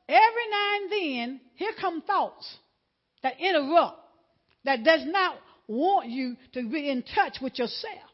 every 0.08 0.50
now 0.50 0.76
and 0.78 0.92
then, 0.92 1.42
here 1.56 1.72
come 1.80 2.04
thoughts 2.04 2.58
that 3.22 3.34
interrupt, 3.38 4.00
that 4.64 4.86
does 4.86 5.02
not 5.06 5.36
want 5.68 6.08
you 6.08 6.38
to 6.54 6.70
be 6.70 6.90
in 6.90 7.04
touch 7.04 7.38
with 7.42 7.60
yourself. 7.60 8.10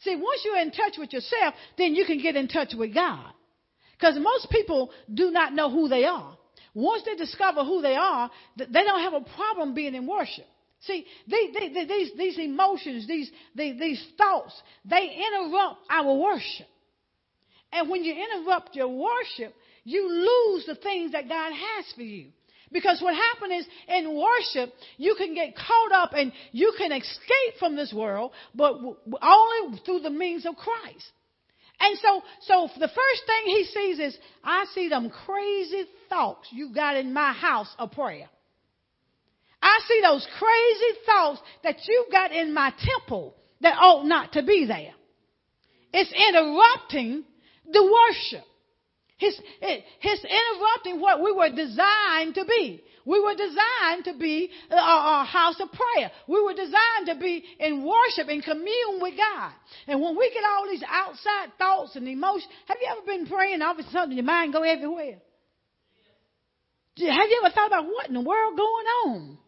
See, 0.00 0.16
once 0.16 0.42
you're 0.44 0.58
in 0.58 0.72
touch 0.72 0.94
with 0.98 1.12
yourself, 1.12 1.54
then 1.76 1.94
you 1.94 2.04
can 2.04 2.20
get 2.20 2.34
in 2.34 2.48
touch 2.48 2.74
with 2.76 2.94
God. 2.94 3.32
Because 3.92 4.18
most 4.18 4.50
people 4.50 4.90
do 5.12 5.30
not 5.30 5.52
know 5.52 5.70
who 5.70 5.88
they 5.88 6.04
are. 6.04 6.36
Once 6.74 7.04
they 7.04 7.14
discover 7.14 7.62
who 7.62 7.80
they 7.80 7.94
are, 7.94 8.28
they 8.56 8.66
don't 8.66 9.02
have 9.02 9.14
a 9.14 9.24
problem 9.36 9.74
being 9.74 9.94
in 9.94 10.06
worship. 10.06 10.46
See, 10.80 11.06
they, 11.26 11.84
these, 11.86 12.12
these 12.16 12.38
emotions, 12.38 13.06
these, 13.08 13.30
these 13.54 14.04
thoughts, 14.16 14.52
they 14.84 15.18
interrupt 15.26 15.80
our 15.90 16.14
worship. 16.14 16.68
And 17.72 17.90
when 17.90 18.04
you 18.04 18.14
interrupt 18.14 18.76
your 18.76 18.88
worship, 18.88 19.54
you 19.84 20.08
lose 20.08 20.66
the 20.66 20.76
things 20.76 21.12
that 21.12 21.28
God 21.28 21.52
has 21.52 21.92
for 21.94 22.02
you. 22.02 22.28
Because 22.70 23.00
what 23.00 23.14
happens 23.14 23.64
is 23.64 23.66
in 23.88 24.14
worship, 24.14 24.74
you 24.98 25.14
can 25.16 25.34
get 25.34 25.56
caught 25.56 25.92
up 25.92 26.12
and 26.12 26.32
you 26.52 26.74
can 26.76 26.92
escape 26.92 27.58
from 27.58 27.76
this 27.76 27.92
world, 27.92 28.32
but 28.54 28.74
only 29.22 29.78
through 29.84 30.00
the 30.00 30.10
means 30.10 30.44
of 30.44 30.54
Christ. 30.56 31.10
And 31.80 31.98
so, 31.98 32.22
so 32.42 32.68
the 32.78 32.88
first 32.88 33.22
thing 33.26 33.46
he 33.46 33.64
sees 33.64 33.98
is, 33.98 34.18
I 34.44 34.66
see 34.74 34.88
them 34.88 35.10
crazy 35.10 35.84
thoughts 36.08 36.48
you 36.50 36.74
got 36.74 36.96
in 36.96 37.12
my 37.12 37.32
house 37.32 37.72
of 37.78 37.92
prayer. 37.92 38.28
I 39.60 39.80
see 39.88 40.00
those 40.02 40.26
crazy 40.38 41.00
thoughts 41.06 41.40
that 41.64 41.76
you've 41.86 42.12
got 42.12 42.32
in 42.32 42.54
my 42.54 42.72
temple 42.78 43.34
that 43.60 43.76
ought 43.78 44.06
not 44.06 44.32
to 44.32 44.42
be 44.42 44.66
there. 44.66 44.94
It's 45.92 46.12
interrupting 46.12 47.24
the 47.70 47.82
worship. 47.82 48.46
He's, 49.16 49.40
he's 50.00 50.24
interrupting 50.24 51.00
what 51.00 51.22
we 51.22 51.32
were 51.32 51.50
designed 51.50 52.34
to 52.36 52.44
be. 52.44 52.82
We 53.04 53.20
were 53.20 53.34
designed 53.34 54.04
to 54.04 54.14
be 54.18 54.50
uh, 54.70 54.74
our, 54.76 55.22
a, 55.22 55.24
house 55.24 55.58
of 55.60 55.70
prayer. 55.72 56.10
We 56.28 56.42
were 56.42 56.52
designed 56.52 57.06
to 57.06 57.16
be 57.18 57.42
in 57.58 57.82
worship 57.82 58.28
and 58.28 58.44
commune 58.44 59.00
with 59.00 59.14
God. 59.16 59.52
And 59.86 60.02
when 60.02 60.16
we 60.16 60.30
get 60.30 60.44
all 60.44 60.68
these 60.68 60.84
outside 60.86 61.56
thoughts 61.58 61.96
and 61.96 62.06
emotions, 62.06 62.52
have 62.66 62.76
you 62.80 62.86
ever 62.92 63.06
been 63.06 63.26
praying 63.26 63.54
and 63.54 63.62
all 63.62 63.72
of 63.72 63.78
a 63.78 63.90
sudden 63.90 64.14
your 64.14 64.26
mind 64.26 64.52
go 64.52 64.62
everywhere? 64.62 65.16
Have 66.98 67.30
you 67.30 67.42
ever 67.42 67.54
thought 67.54 67.68
about 67.68 67.86
what 67.86 68.08
in 68.08 68.14
the 68.14 68.20
world 68.20 68.56
going 68.56 68.86
on? 69.06 69.38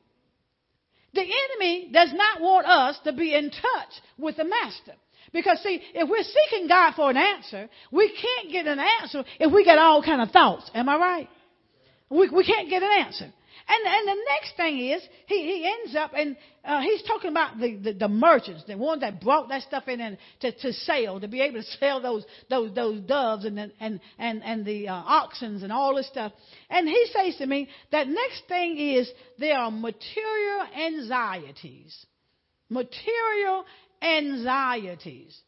The 1.14 1.22
enemy 1.22 1.90
does 1.92 2.12
not 2.12 2.40
want 2.40 2.66
us 2.66 2.98
to 3.04 3.12
be 3.12 3.34
in 3.34 3.50
touch 3.50 3.92
with 4.18 4.36
the 4.36 4.44
master. 4.44 4.94
Because 5.32 5.60
see, 5.62 5.80
if 5.94 6.08
we're 6.08 6.22
seeking 6.22 6.68
God 6.68 6.94
for 6.94 7.10
an 7.10 7.16
answer, 7.16 7.68
we 7.92 8.08
can't 8.08 8.52
get 8.52 8.66
an 8.66 8.80
answer 9.00 9.24
if 9.38 9.52
we 9.52 9.64
got 9.64 9.78
all 9.78 10.02
kind 10.02 10.20
of 10.20 10.30
thoughts. 10.30 10.70
Am 10.74 10.88
I 10.88 10.96
right? 10.96 11.28
We, 12.08 12.28
we 12.28 12.44
can't 12.44 12.68
get 12.68 12.82
an 12.82 12.90
answer. 13.04 13.32
And, 13.72 13.86
and 13.86 14.08
the 14.08 14.22
next 14.28 14.56
thing 14.56 14.78
is, 14.80 15.00
he, 15.26 15.44
he 15.44 15.72
ends 15.80 15.94
up, 15.94 16.10
and 16.12 16.36
uh, 16.64 16.80
he's 16.80 17.04
talking 17.04 17.30
about 17.30 17.60
the, 17.60 17.76
the, 17.76 17.92
the, 17.92 18.08
merchants, 18.08 18.64
the 18.66 18.76
ones 18.76 19.02
that 19.02 19.20
brought 19.20 19.48
that 19.50 19.62
stuff 19.62 19.86
in 19.86 20.00
and 20.00 20.18
to, 20.40 20.50
to 20.50 20.72
sell, 20.72 21.20
to 21.20 21.28
be 21.28 21.40
able 21.40 21.62
to 21.62 21.66
sell 21.78 22.00
those, 22.02 22.24
those, 22.48 22.74
those 22.74 23.00
doves 23.02 23.44
and, 23.44 23.56
the, 23.56 23.70
and, 23.78 24.00
and, 24.18 24.42
and 24.42 24.66
the 24.66 24.88
uh, 24.88 24.94
oxens 24.94 25.62
and 25.62 25.70
all 25.70 25.94
this 25.94 26.08
stuff. 26.08 26.32
And 26.68 26.88
he 26.88 27.06
says 27.12 27.36
to 27.36 27.46
me, 27.46 27.68
that 27.92 28.08
next 28.08 28.42
thing 28.48 28.76
is, 28.76 29.08
there 29.38 29.56
are 29.56 29.70
material 29.70 30.66
anxieties. 30.76 32.06
Material 32.70 33.64
anxieties. 34.02 35.38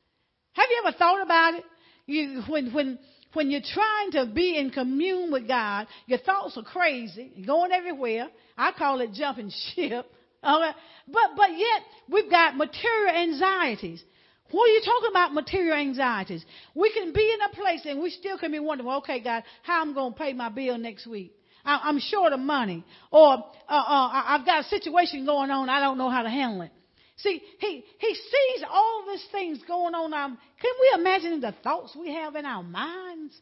Have 0.52 0.66
you 0.70 0.85
ever 0.87 0.96
thought 0.96 1.22
about 1.22 1.54
it? 1.54 1.64
You, 2.06 2.42
when, 2.48 2.72
when, 2.72 2.98
when 3.35 3.51
you're 3.51 3.61
trying 3.62 4.12
to 4.12 4.33
be 4.33 4.59
in 4.59 4.71
commune 4.71 5.33
with 5.33 5.49
God, 5.49 5.87
your 6.07 6.18
thoughts 6.18 6.57
are 6.57 6.62
crazy, 6.62 7.33
going 7.47 7.73
everywhere. 7.73 8.29
I 8.57 8.73
call 8.73 9.01
it 9.01 9.12
jumping 9.12 9.51
ship. 9.75 10.07
Okay? 10.45 10.71
But, 11.09 11.31
but 11.37 11.51
yet, 11.57 11.83
we've 12.11 12.31
got 12.31 12.57
material 12.57 13.14
anxieties. 13.14 14.03
What 14.51 14.68
are 14.68 14.73
you 14.73 14.83
talking 14.85 15.11
about 15.11 15.33
material 15.33 15.79
anxieties? 15.79 16.45
We 16.75 16.92
can 16.92 17.12
be 17.12 17.33
in 17.33 17.40
a 17.40 17.55
place 17.55 17.87
and 17.87 18.03
we 18.03 18.11
still 18.11 18.37
can 18.37 18.53
be 18.53 18.59
wondering, 18.59 18.90
okay, 18.99 19.21
God, 19.21 19.45
how 19.62 19.81
I'm 19.81 19.95
going 19.95 20.12
to 20.12 20.18
pay 20.18 20.35
my 20.35 20.51
bill 20.51 20.77
next 20.77 21.07
week? 21.07 21.33
I'm 21.64 22.01
short 22.01 22.33
of 22.33 22.40
money. 22.40 22.85
Or 23.11 23.35
uh, 23.35 23.38
uh, 23.68 24.23
I've 24.27 24.45
got 24.45 24.64
a 24.64 24.68
situation 24.68 25.25
going 25.25 25.51
on, 25.51 25.68
I 25.68 25.81
don't 25.81 25.97
know 25.97 26.11
how 26.11 26.23
to 26.23 26.29
handle 26.29 26.62
it. 26.62 26.73
See, 27.22 27.40
he, 27.61 27.85
he 27.98 28.14
sees 28.14 28.64
all 28.68 29.04
these 29.08 29.24
things 29.30 29.61
going 29.66 29.94
on. 29.94 30.12
Um, 30.12 30.38
can 30.61 30.72
we 30.80 31.00
imagine 31.00 31.40
the 31.40 31.54
thoughts 31.62 31.96
we 31.98 32.12
have 32.14 32.35
in 32.35 32.44
our 32.44 32.62
minds 32.62 33.35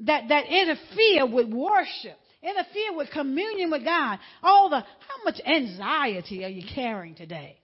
that, 0.00 0.28
that 0.28 0.46
interfere 0.46 1.26
with 1.26 1.52
worship, 1.52 2.18
interfere 2.42 2.96
with 2.96 3.10
communion 3.10 3.70
with 3.70 3.84
God? 3.84 4.18
All 4.42 4.70
the, 4.70 4.80
how 4.80 5.24
much 5.24 5.40
anxiety 5.44 6.44
are 6.44 6.48
you 6.48 6.64
carrying 6.74 7.14
today? 7.14 7.58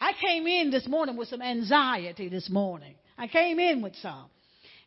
I 0.00 0.12
came 0.20 0.46
in 0.46 0.70
this 0.70 0.88
morning 0.88 1.16
with 1.16 1.28
some 1.28 1.42
anxiety 1.42 2.28
this 2.28 2.50
morning. 2.50 2.94
I 3.16 3.28
came 3.28 3.58
in 3.60 3.82
with 3.82 3.94
some. 3.96 4.26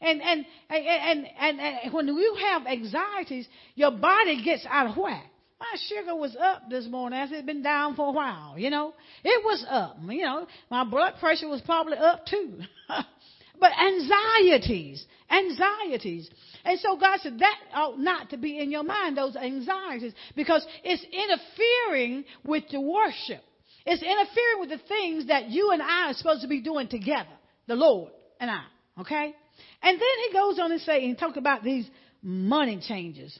And, 0.02 0.22
and, 0.22 0.46
and, 0.70 1.28
and, 1.40 1.60
and, 1.60 1.94
when 1.94 2.08
you 2.08 2.38
have 2.42 2.66
anxieties, 2.66 3.48
your 3.76 3.92
body 3.92 4.44
gets 4.44 4.66
out 4.68 4.90
of 4.90 4.98
whack. 4.98 5.30
My 5.62 5.78
sugar 5.88 6.16
was 6.16 6.36
up 6.36 6.72
this 6.72 6.88
morning 6.88 7.20
as 7.20 7.32
it's 7.32 7.46
been 7.46 7.62
down 7.62 7.94
for 7.96 8.10
a 8.10 8.12
while, 8.12 8.58
you 8.58 8.72
know. 8.72 8.96
It 9.24 9.46
was 9.46 9.64
up, 9.70 9.98
you 10.10 10.24
know. 10.24 10.48
My 10.72 10.84
blood 10.84 11.14
pressure 11.20 11.48
was 11.48 11.62
probably 11.62 11.98
up 11.98 12.26
too. 12.26 12.58
but 13.60 13.72
anxieties, 13.80 15.06
anxieties. 15.30 16.28
And 16.66 16.80
so 16.80 16.98
God 16.98 17.20
said 17.22 17.38
that 17.38 17.60
ought 17.76 18.00
not 18.00 18.32
to 18.32 18.38
be 18.38 18.58
in 18.58 18.72
your 18.72 18.82
mind, 18.82 19.16
those 19.16 19.36
anxieties, 19.36 20.14
because 20.36 20.66
it's 20.84 21.04
interfering 21.04 22.26
with 22.44 22.64
the 22.72 22.82
worship. 22.82 23.44
It's 23.86 24.02
interfering 24.02 24.62
with 24.62 24.70
the 24.70 24.88
things 24.88 25.28
that 25.28 25.50
you 25.50 25.70
and 25.70 25.82
I 25.84 26.10
are 26.10 26.14
supposed 26.16 26.42
to 26.42 26.48
be 26.48 26.62
doing 26.62 26.88
together, 26.88 27.30
the 27.68 27.76
Lord 27.76 28.12
and 28.40 28.50
I. 28.50 28.64
Okay? 29.00 29.36
And 29.84 30.00
then 30.00 30.28
he 30.28 30.34
goes 30.34 30.58
on 30.58 30.72
and 30.72 30.82
say 30.82 31.06
and 31.06 31.16
talk 31.20 31.36
about 31.38 31.64
these 31.64 31.88
money 32.24 32.82
changes. 32.88 33.38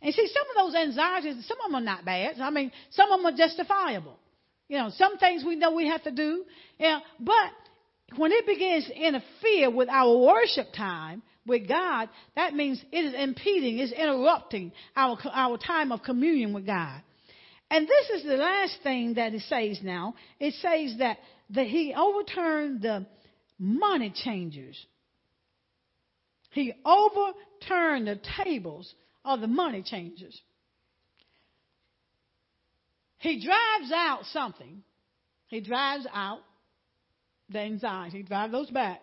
And 0.00 0.14
see, 0.14 0.28
some 0.32 0.46
of 0.50 0.66
those 0.66 0.80
anxieties, 0.80 1.46
some 1.46 1.58
of 1.64 1.70
them 1.70 1.74
are 1.76 1.84
not 1.84 2.04
bad. 2.04 2.40
I 2.40 2.50
mean, 2.50 2.70
some 2.90 3.10
of 3.10 3.18
them 3.18 3.26
are 3.26 3.36
justifiable. 3.36 4.16
You 4.68 4.78
know, 4.78 4.90
some 4.90 5.18
things 5.18 5.44
we 5.44 5.56
know 5.56 5.72
we 5.72 5.88
have 5.88 6.04
to 6.04 6.10
do. 6.10 6.44
Yeah, 6.78 7.00
but 7.18 7.52
when 8.16 8.32
it 8.32 8.46
begins 8.46 8.86
to 8.86 8.94
interfere 8.94 9.70
with 9.70 9.88
our 9.88 10.16
worship 10.16 10.68
time 10.76 11.22
with 11.46 11.66
God, 11.66 12.08
that 12.36 12.54
means 12.54 12.82
it 12.92 13.04
is 13.04 13.14
impeding, 13.14 13.78
it's 13.78 13.92
interrupting 13.92 14.72
our, 14.94 15.18
our 15.32 15.58
time 15.58 15.90
of 15.90 16.02
communion 16.02 16.52
with 16.52 16.66
God. 16.66 17.00
And 17.70 17.86
this 17.86 18.20
is 18.20 18.24
the 18.24 18.36
last 18.36 18.78
thing 18.82 19.14
that 19.14 19.34
it 19.34 19.42
says 19.42 19.80
now. 19.82 20.14
It 20.38 20.54
says 20.54 20.98
that, 20.98 21.18
that 21.50 21.66
he 21.66 21.94
overturned 21.96 22.82
the 22.82 23.06
money 23.58 24.12
changers. 24.14 24.78
He 26.50 26.72
overturned 26.84 28.06
the 28.06 28.20
tables 28.42 28.94
are 29.28 29.36
the 29.36 29.46
money 29.46 29.82
changers. 29.82 30.40
He 33.18 33.44
drives 33.44 33.92
out 33.94 34.24
something. 34.32 34.82
He 35.48 35.60
drives 35.60 36.06
out 36.12 36.38
the 37.50 37.58
anxiety. 37.58 38.18
He 38.18 38.22
drives 38.22 38.52
those 38.52 38.70
back. 38.70 39.02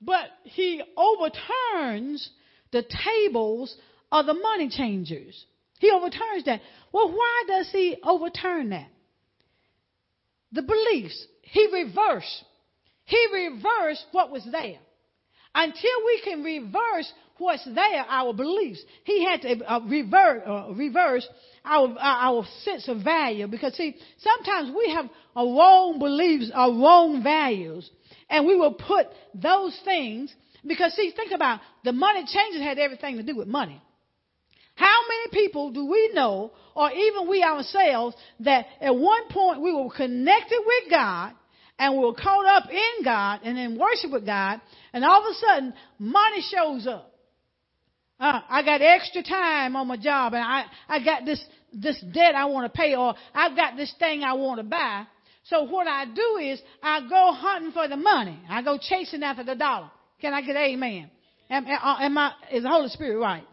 But 0.00 0.26
he 0.42 0.82
overturns 0.96 2.28
the 2.72 2.82
tables 2.82 3.74
of 4.10 4.26
the 4.26 4.34
money 4.34 4.68
changers. 4.68 5.44
He 5.78 5.90
overturns 5.92 6.44
that. 6.46 6.60
Well, 6.90 7.12
why 7.12 7.44
does 7.46 7.68
he 7.70 7.96
overturn 8.02 8.70
that? 8.70 8.90
The 10.50 10.62
beliefs. 10.62 11.26
He 11.42 11.68
reversed. 11.72 12.44
He 13.04 13.24
reversed 13.32 14.04
what 14.10 14.32
was 14.32 14.44
there. 14.50 14.78
Until 15.54 16.06
we 16.06 16.20
can 16.24 16.42
reverse 16.42 17.12
what's 17.42 17.64
there, 17.64 18.04
our 18.08 18.32
beliefs, 18.32 18.82
he 19.04 19.24
had 19.24 19.42
to 19.42 19.64
uh, 19.64 19.80
revert, 19.80 20.42
uh, 20.46 20.68
reverse 20.74 21.26
our, 21.64 21.88
uh, 21.88 21.98
our 21.98 22.46
sense 22.62 22.88
of 22.88 23.02
value. 23.02 23.46
Because 23.46 23.74
see, 23.74 23.96
sometimes 24.18 24.74
we 24.76 24.90
have 24.92 25.06
a 25.36 25.44
wrong 25.44 25.98
beliefs 25.98 26.50
or 26.54 26.68
wrong 26.68 27.22
values, 27.22 27.90
and 28.30 28.46
we 28.46 28.56
will 28.56 28.74
put 28.74 29.06
those 29.34 29.78
things, 29.84 30.34
because 30.66 30.94
see, 30.94 31.12
think 31.14 31.32
about 31.32 31.60
the 31.84 31.92
money 31.92 32.24
changes 32.26 32.62
had 32.62 32.78
everything 32.78 33.16
to 33.16 33.22
do 33.22 33.36
with 33.36 33.48
money. 33.48 33.80
How 34.74 35.00
many 35.06 35.44
people 35.44 35.70
do 35.70 35.86
we 35.86 36.10
know, 36.14 36.52
or 36.74 36.90
even 36.90 37.28
we 37.28 37.42
ourselves, 37.42 38.16
that 38.40 38.66
at 38.80 38.96
one 38.96 39.28
point 39.28 39.60
we 39.60 39.74
were 39.74 39.90
connected 39.90 40.60
with 40.64 40.90
God 40.90 41.34
and 41.78 41.94
we 41.94 42.04
were 42.04 42.14
caught 42.14 42.46
up 42.46 42.70
in 42.70 43.04
God 43.04 43.40
and 43.44 43.58
in 43.58 43.78
worship 43.78 44.10
with 44.10 44.24
God, 44.24 44.60
and 44.92 45.04
all 45.04 45.26
of 45.26 45.30
a 45.30 45.34
sudden, 45.34 45.74
money 45.98 46.42
shows 46.50 46.86
up. 46.86 47.11
Uh, 48.20 48.40
I 48.48 48.62
got 48.62 48.80
extra 48.80 49.22
time 49.22 49.74
on 49.74 49.88
my 49.88 49.96
job 49.96 50.34
and 50.34 50.42
I, 50.42 50.64
I 50.88 51.04
got 51.04 51.24
this, 51.24 51.44
this 51.72 52.00
debt 52.12 52.34
I 52.34 52.44
want 52.44 52.72
to 52.72 52.76
pay 52.76 52.94
or 52.94 53.14
I've 53.34 53.56
got 53.56 53.76
this 53.76 53.92
thing 53.98 54.22
I 54.22 54.34
want 54.34 54.58
to 54.58 54.64
buy. 54.64 55.06
So 55.44 55.64
what 55.64 55.88
I 55.88 56.04
do 56.04 56.38
is 56.40 56.60
I 56.82 57.00
go 57.08 57.32
hunting 57.32 57.72
for 57.72 57.88
the 57.88 57.96
money. 57.96 58.38
I 58.48 58.62
go 58.62 58.78
chasing 58.80 59.22
after 59.22 59.42
the 59.42 59.56
dollar. 59.56 59.90
Can 60.20 60.32
I 60.34 60.42
get 60.42 60.56
amen? 60.56 61.10
Am, 61.50 61.66
am 61.66 62.16
I, 62.16 62.32
is 62.52 62.62
the 62.62 62.68
Holy 62.68 62.88
Spirit 62.88 63.18
right? 63.18 63.44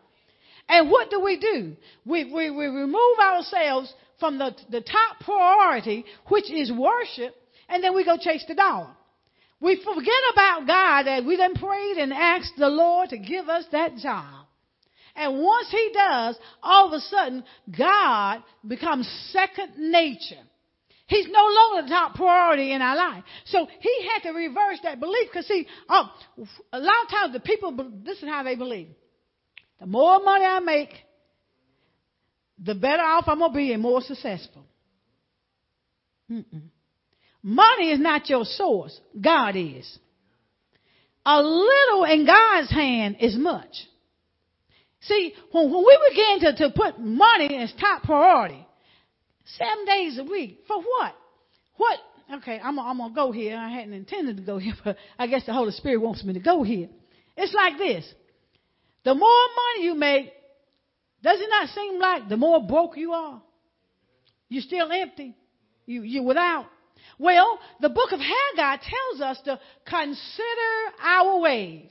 And 0.68 0.92
what 0.92 1.10
do 1.10 1.20
we 1.20 1.40
do? 1.40 1.76
We, 2.06 2.26
we, 2.26 2.52
we 2.52 2.68
remove 2.68 3.20
ourselves 3.20 3.92
from 4.20 4.38
the, 4.38 4.56
the 4.70 4.82
top 4.82 5.20
priority, 5.22 6.06
which 6.28 6.52
is 6.52 6.72
worship, 6.72 7.36
and 7.68 7.84
then 7.84 7.96
we 7.96 8.06
go 8.06 8.18
chase 8.20 8.46
the 8.48 8.54
dollar. 8.54 8.92
We 9.60 9.78
forget 9.78 10.14
about 10.32 10.68
God 10.68 11.04
that 11.04 11.26
we 11.26 11.38
then 11.38 11.56
prayed 11.56 11.98
and 11.98 12.14
asked 12.14 12.54
the 12.58 12.70
Lord 12.70 13.10
to 13.10 13.18
give 13.18 13.50
us 13.50 13.66
that 13.72 13.98
job. 13.98 14.39
And 15.16 15.42
once 15.42 15.68
He 15.70 15.92
does, 15.94 16.38
all 16.62 16.88
of 16.88 16.94
a 16.94 17.00
sudden, 17.02 17.44
God 17.78 18.44
becomes 18.68 19.08
second 19.32 19.74
nature. 19.78 20.44
He's 21.08 21.28
no 21.28 21.44
longer 21.44 21.88
the 21.88 21.90
top 21.90 22.16
priority 22.16 22.72
in 22.72 22.82
our 22.82 22.96
life. 22.96 23.24
So 23.46 23.68
He 23.80 24.10
had 24.14 24.30
to 24.30 24.38
reverse 24.38 24.80
that 24.84 25.00
belief 25.00 25.30
because, 25.32 25.48
see, 25.48 25.68
oh, 25.90 26.06
a 26.72 26.80
lot 26.80 27.06
of 27.06 27.10
times 27.10 27.34
the 27.34 27.40
people, 27.40 27.76
this 28.04 28.18
is 28.18 28.30
how 28.30 28.44
they 28.44 28.56
believe. 28.56 28.90
The 29.80 29.88
more 29.88 30.22
money 30.22 30.46
I 30.46 30.60
make, 30.60 30.94
the 32.64 32.76
better 32.76 33.04
off 33.04 33.26
I'm 33.28 33.40
going 33.40 33.52
to 33.52 33.58
be 33.58 33.74
and 33.74 33.82
more 33.82 34.02
successful. 34.02 34.66
Mm-mm. 36.30 36.62
Money 37.42 37.92
is 37.92 38.00
not 38.00 38.30
your 38.30 38.44
source. 38.44 39.00
God 39.20 39.56
is. 39.56 39.98
A 41.26 41.42
little 41.42 42.04
in 42.06 42.26
God's 42.26 42.72
hand 42.72 43.18
is 43.20 43.36
much. 43.38 43.88
See, 45.02 45.34
when, 45.52 45.72
when 45.72 45.84
we 45.84 46.10
begin 46.10 46.40
to, 46.42 46.58
to 46.58 46.70
put 46.76 47.00
money 47.00 47.58
as 47.58 47.74
top 47.80 48.04
priority, 48.04 48.66
seven 49.58 49.86
days 49.86 50.18
a 50.20 50.24
week, 50.24 50.64
for 50.68 50.78
what? 50.78 51.16
What? 51.78 52.00
Okay, 52.36 52.60
I'm, 52.64 52.78
I'm 52.78 52.98
going 52.98 53.10
to 53.10 53.16
go 53.16 53.32
here. 53.32 53.58
I 53.58 53.70
hadn't 53.70 53.94
intended 53.94 54.38
to 54.38 54.44
go 54.44 54.58
here, 54.58 54.74
but 54.84 54.98
I 55.18 55.28
guess 55.28 55.46
the 55.46 55.54
Holy 55.54 55.72
Spirit 55.72 56.02
wants 56.02 56.24
me 56.24 56.34
to 56.34 56.40
go 56.40 56.64
here. 56.64 56.90
It's 57.38 57.54
like 57.54 57.78
this. 57.78 58.06
The 59.06 59.16
more 59.16 59.44
money 59.56 59.86
you 59.86 59.96
make, 59.96 60.34
does 61.24 61.40
it 61.40 61.50
not 61.50 61.70
seem 61.70 62.00
like 62.00 62.30
the 62.30 62.38
more 62.38 62.66
broke 62.66 62.98
you 62.98 63.14
are? 63.14 63.42
You're 64.50 64.64
still 64.64 64.92
empty. 64.92 65.36
You, 65.86 66.04
you're 66.04 66.24
without. 66.24 66.66
Well, 67.18 67.60
the 67.82 67.90
book 67.90 68.12
of 68.12 68.20
Haggai 68.20 68.84
tells 68.84 69.22
us 69.22 69.40
to 69.46 69.60
consider 69.86 71.02
our 71.02 71.40
ways. 71.40 71.90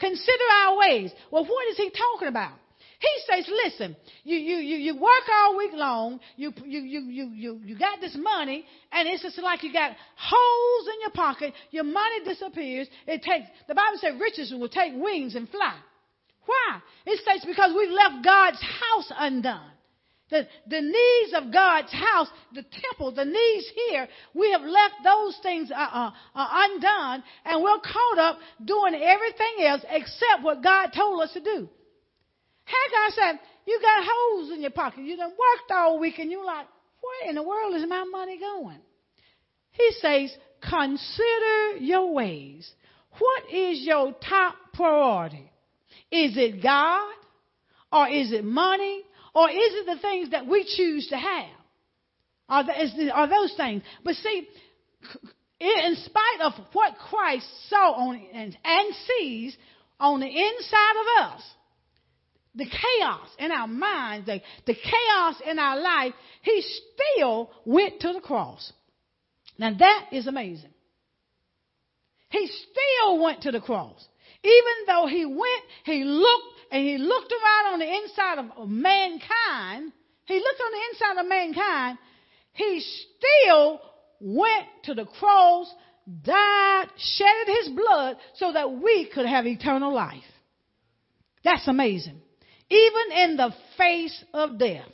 Consider 0.00 0.44
our 0.64 0.78
ways. 0.78 1.12
Well, 1.30 1.44
what 1.44 1.68
is 1.68 1.76
he 1.76 1.90
talking 1.90 2.28
about? 2.28 2.54
He 2.98 3.08
says, 3.32 3.50
listen, 3.64 3.96
you, 4.24 4.36
you, 4.36 4.56
you, 4.56 4.76
you 4.76 4.94
work 4.94 5.24
all 5.32 5.56
week 5.56 5.72
long, 5.72 6.20
you, 6.36 6.52
you, 6.66 6.80
you, 6.80 7.00
you, 7.00 7.30
you, 7.34 7.60
you 7.64 7.78
got 7.78 7.98
this 8.00 8.14
money, 8.14 8.64
and 8.92 9.08
it's 9.08 9.22
just 9.22 9.38
like 9.38 9.62
you 9.62 9.72
got 9.72 9.92
holes 10.16 10.88
in 10.94 11.00
your 11.00 11.10
pocket, 11.10 11.54
your 11.70 11.84
money 11.84 12.24
disappears. 12.26 12.88
It 13.06 13.22
takes, 13.22 13.48
the 13.68 13.74
Bible 13.74 13.96
says 13.98 14.20
riches 14.20 14.52
will 14.52 14.68
take 14.68 14.92
wings 14.94 15.34
and 15.34 15.48
fly. 15.48 15.76
Why? 16.44 16.80
It 17.06 17.20
says 17.24 17.42
because 17.46 17.72
we've 17.74 17.90
left 17.90 18.22
God's 18.22 18.60
house 18.60 19.12
undone. 19.18 19.70
The, 20.30 20.46
the 20.68 20.80
needs 20.80 21.32
of 21.34 21.52
God's 21.52 21.92
house, 21.92 22.28
the 22.54 22.62
temple, 22.62 23.12
the 23.12 23.24
needs 23.24 23.66
here, 23.88 24.08
we 24.32 24.52
have 24.52 24.62
left 24.62 24.94
those 25.02 25.36
things 25.42 25.70
uh, 25.72 25.74
uh, 25.74 26.10
uh, 26.34 26.48
undone 26.52 27.24
and 27.44 27.62
we're 27.62 27.80
caught 27.80 28.18
up 28.18 28.38
doing 28.64 28.94
everything 28.94 29.66
else 29.66 29.82
except 29.90 30.42
what 30.42 30.62
God 30.62 30.90
told 30.94 31.22
us 31.22 31.32
to 31.32 31.40
do. 31.40 31.68
Haggai 32.64 33.14
said, 33.14 33.40
you 33.66 33.80
got 33.82 34.04
holes 34.08 34.52
in 34.52 34.60
your 34.60 34.70
pocket. 34.70 35.04
You 35.04 35.16
done 35.16 35.30
worked 35.30 35.70
all 35.72 35.98
week 35.98 36.18
and 36.18 36.30
you're 36.30 36.44
like, 36.44 36.66
where 37.00 37.28
in 37.28 37.34
the 37.34 37.42
world 37.42 37.74
is 37.74 37.88
my 37.88 38.04
money 38.04 38.38
going? 38.38 38.78
He 39.72 39.90
says, 40.00 40.32
consider 40.68 41.76
your 41.80 42.12
ways. 42.12 42.70
What 43.18 43.52
is 43.52 43.80
your 43.82 44.14
top 44.28 44.54
priority? 44.74 45.50
Is 46.12 46.36
it 46.36 46.62
God? 46.62 47.14
Or 47.92 48.08
is 48.08 48.32
it 48.32 48.44
money? 48.44 49.02
Or 49.34 49.48
is 49.48 49.56
it 49.56 49.86
the 49.86 50.00
things 50.00 50.30
that 50.30 50.46
we 50.46 50.64
choose 50.64 51.08
to 51.08 51.16
have? 51.16 51.50
Are, 52.48 52.64
the, 52.64 53.10
are 53.14 53.28
those 53.28 53.54
things? 53.56 53.82
But 54.04 54.16
see, 54.16 54.48
in 55.60 55.96
spite 55.96 56.40
of 56.42 56.52
what 56.72 56.94
Christ 56.98 57.46
saw 57.68 57.92
on 57.92 58.20
and, 58.32 58.56
and 58.64 58.94
sees 59.06 59.56
on 60.00 60.20
the 60.20 60.26
inside 60.26 60.96
of 61.00 61.32
us, 61.32 61.42
the 62.54 62.64
chaos 62.64 63.28
in 63.38 63.52
our 63.52 63.68
minds, 63.68 64.26
the, 64.26 64.40
the 64.66 64.74
chaos 64.74 65.36
in 65.48 65.58
our 65.58 65.80
life, 65.80 66.14
he 66.42 66.62
still 66.62 67.50
went 67.64 68.00
to 68.00 68.12
the 68.12 68.20
cross. 68.20 68.72
Now 69.58 69.76
that 69.78 70.06
is 70.12 70.26
amazing. 70.26 70.74
He 72.30 72.46
still 72.46 73.22
went 73.22 73.42
to 73.42 73.52
the 73.52 73.60
cross. 73.60 74.04
Even 74.42 74.86
though 74.86 75.06
he 75.06 75.26
went, 75.26 75.62
he 75.84 76.02
looked, 76.04 76.59
and 76.70 76.86
he 76.86 76.98
looked 76.98 77.32
around 77.32 77.72
on 77.74 77.78
the 77.80 77.94
inside 77.94 78.38
of 78.38 78.68
mankind, 78.68 79.92
he 80.26 80.34
looked 80.34 80.60
on 80.60 80.72
the 80.72 80.82
inside 80.92 81.20
of 81.20 81.28
mankind, 81.28 81.98
he 82.52 82.80
still 82.80 83.80
went 84.20 84.66
to 84.84 84.94
the 84.94 85.04
cross, 85.04 85.72
died, 86.22 86.86
shedded 86.96 87.54
his 87.56 87.68
blood 87.70 88.16
so 88.34 88.52
that 88.52 88.70
we 88.70 89.08
could 89.12 89.26
have 89.26 89.46
eternal 89.46 89.92
life. 89.92 90.22
That's 91.42 91.66
amazing. 91.68 92.20
Even 92.68 93.18
in 93.18 93.36
the 93.36 93.52
face 93.76 94.24
of 94.32 94.58
death. 94.58 94.88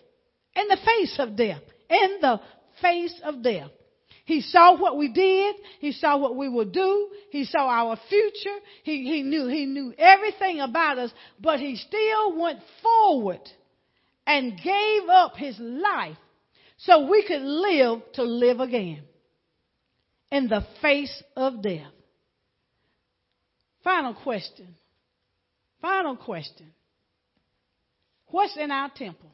In 0.55 0.69
the 0.69 0.79
face 0.85 1.17
of 1.19 1.37
death. 1.37 1.63
In 1.91 2.19
the 2.21 2.41
face 2.81 3.21
of 3.25 3.43
death. 3.43 3.71
He 4.27 4.41
saw 4.41 4.77
what 4.77 4.99
we 4.99 5.09
did. 5.09 5.55
He 5.79 5.93
saw 5.93 6.19
what 6.19 6.35
we 6.35 6.49
would 6.49 6.73
do. 6.73 7.09
He 7.31 7.45
saw 7.45 7.69
our 7.69 7.97
future. 8.09 8.59
He, 8.83 9.05
he 9.05 9.23
knew, 9.23 9.47
he 9.47 9.67
knew 9.67 9.95
everything 9.97 10.61
about 10.61 10.99
us, 10.99 11.13
but 11.41 11.61
he 11.61 11.77
still 11.77 12.37
went 12.37 12.59
forward 12.83 13.41
and 14.27 14.61
gave 14.61 15.09
up 15.09 15.37
his 15.37 15.57
life 15.61 16.17
so 16.79 17.09
we 17.09 17.25
could 17.25 17.41
live 17.41 18.01
to 18.15 18.25
live 18.25 18.59
again 18.59 19.05
in 20.33 20.49
the 20.49 20.67
face 20.83 21.23
of 21.37 21.63
death. 21.63 21.93
Final 23.85 24.15
question. 24.15 24.75
Final 25.81 26.17
question. 26.17 26.67
What's 28.27 28.57
in 28.57 28.73
our 28.73 28.91
temple? 28.91 29.31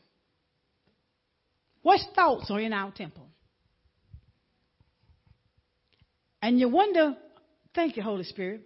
What 1.81 2.01
thoughts 2.15 2.51
are 2.51 2.61
in 2.61 2.75
our 2.75 2.93
temple? 2.93 3.32
And 6.43 6.59
you 6.59 6.69
wonder, 6.69 7.17
thank 7.75 7.97
you, 7.97 8.03
Holy 8.03 8.25
Spirit. 8.25 8.63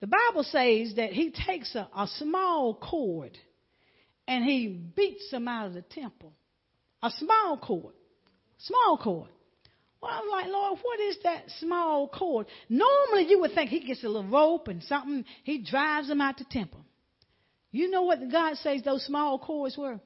The 0.00 0.06
Bible 0.06 0.44
says 0.44 0.94
that 0.96 1.12
he 1.12 1.30
takes 1.30 1.74
a, 1.74 1.88
a 1.94 2.06
small 2.16 2.74
cord 2.74 3.36
and 4.26 4.44
he 4.44 4.68
beats 4.68 5.30
them 5.30 5.48
out 5.48 5.66
of 5.66 5.74
the 5.74 5.82
temple. 5.82 6.32
A 7.02 7.10
small 7.10 7.58
cord. 7.58 7.94
Small 8.58 8.98
cord. 9.02 9.28
Well, 10.00 10.10
I'm 10.12 10.28
like, 10.28 10.46
Lord, 10.46 10.78
what 10.82 11.00
is 11.00 11.16
that 11.24 11.44
small 11.60 12.08
cord? 12.08 12.46
Normally 12.68 13.28
you 13.28 13.40
would 13.40 13.54
think 13.54 13.70
he 13.70 13.84
gets 13.84 14.02
a 14.02 14.08
little 14.08 14.28
rope 14.28 14.68
and 14.68 14.82
something, 14.84 15.24
he 15.44 15.64
drives 15.64 16.08
them 16.08 16.20
out 16.20 16.38
the 16.38 16.44
temple. 16.50 16.84
You 17.70 17.90
know 17.90 18.02
what 18.02 18.30
God 18.30 18.56
says 18.56 18.82
those 18.82 19.04
small 19.06 19.38
cords 19.38 19.76
were? 19.76 20.00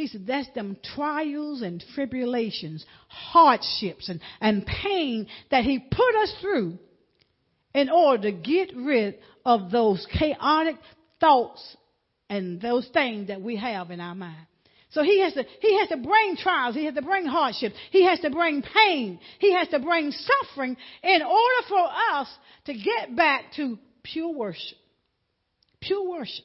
He 0.00 0.06
said, 0.06 0.26
that's 0.26 0.48
them 0.54 0.78
trials 0.94 1.60
and 1.60 1.84
tribulations, 1.94 2.86
hardships 3.08 4.08
and, 4.08 4.18
and 4.40 4.64
pain 4.64 5.26
that 5.50 5.64
he 5.64 5.78
put 5.78 6.14
us 6.22 6.34
through 6.40 6.78
in 7.74 7.90
order 7.90 8.30
to 8.30 8.32
get 8.32 8.74
rid 8.74 9.16
of 9.44 9.70
those 9.70 10.06
chaotic 10.18 10.76
thoughts 11.20 11.76
and 12.30 12.62
those 12.62 12.88
things 12.94 13.28
that 13.28 13.42
we 13.42 13.56
have 13.56 13.90
in 13.90 14.00
our 14.00 14.14
mind. 14.14 14.46
So 14.92 15.02
he 15.02 15.20
has 15.20 15.34
to, 15.34 15.44
he 15.60 15.78
has 15.78 15.90
to 15.90 15.98
bring 15.98 16.36
trials. 16.36 16.74
He 16.74 16.86
has 16.86 16.94
to 16.94 17.02
bring 17.02 17.26
hardships. 17.26 17.76
He 17.90 18.06
has 18.06 18.20
to 18.20 18.30
bring 18.30 18.62
pain. 18.62 19.20
He 19.38 19.52
has 19.52 19.68
to 19.68 19.80
bring 19.80 20.12
suffering 20.12 20.78
in 21.02 21.20
order 21.20 21.68
for 21.68 21.86
us 22.14 22.28
to 22.64 22.72
get 22.72 23.14
back 23.14 23.52
to 23.56 23.78
pure 24.02 24.32
worship. 24.32 24.78
Pure 25.82 26.08
worship. 26.08 26.44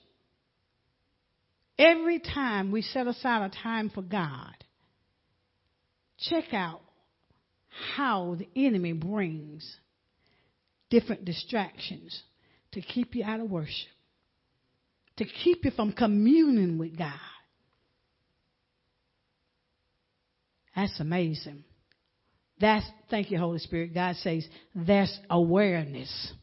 Every 1.78 2.20
time 2.20 2.72
we 2.72 2.82
set 2.82 3.08
aside 3.08 3.52
a 3.52 3.64
time 3.64 3.90
for 3.90 4.02
God, 4.02 4.56
check 6.20 6.54
out 6.54 6.82
how 7.96 8.38
the 8.40 8.48
enemy 8.56 8.94
brings 8.94 9.78
different 10.90 11.26
distractions 11.26 12.22
to 12.72 12.82
keep 12.82 13.16
you 13.16 13.24
out 13.26 13.42
of 13.42 13.50
worship, 13.50 13.90
to 15.18 15.26
keep 15.26 15.66
you 15.66 15.72
from 15.72 15.92
communing 15.92 16.78
with 16.78 16.98
God. 16.98 17.14
That's 20.76 21.00
amazing. 21.00 21.64
That's, 22.60 22.86
thank 23.10 23.32
you, 23.32 23.38
Holy 23.38 23.60
Spirit. 23.60 23.94
God 23.94 24.16
says, 24.18 24.48
that's 24.74 25.18
awareness. 25.30 26.34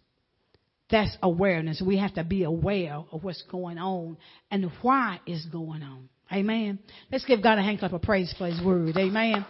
That's 0.92 1.16
awareness. 1.22 1.83
We 1.85 1.96
have 1.96 2.14
to 2.14 2.22
be 2.22 2.44
aware 2.44 3.02
of 3.11 3.24
what's 3.24 3.42
going 3.50 3.78
on 3.78 4.18
and 4.50 4.70
why 4.83 5.20
it's 5.26 5.46
going 5.46 5.83
on. 5.83 6.11
Amen. 6.31 6.78
Let's 7.11 7.24
give 7.24 7.42
God 7.42 7.59
a 7.59 7.62
hand 7.62 7.78
clap 7.78 7.94
of 7.94 8.02
praise 8.02 8.33
for 8.37 8.46
His 8.46 8.62
word. 8.62 8.94
Amen. 8.98 9.44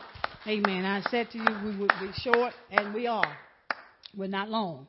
Amen. 0.46 0.85
I 0.85 1.02
said 1.11 1.31
to 1.33 1.38
you 1.38 1.46
we 1.64 1.76
would 1.78 1.92
be 2.00 2.11
short, 2.14 2.52
and 2.70 2.94
we 2.94 3.09
are. 3.09 3.37
We're 4.16 4.28
not 4.28 4.50
long. 4.50 4.87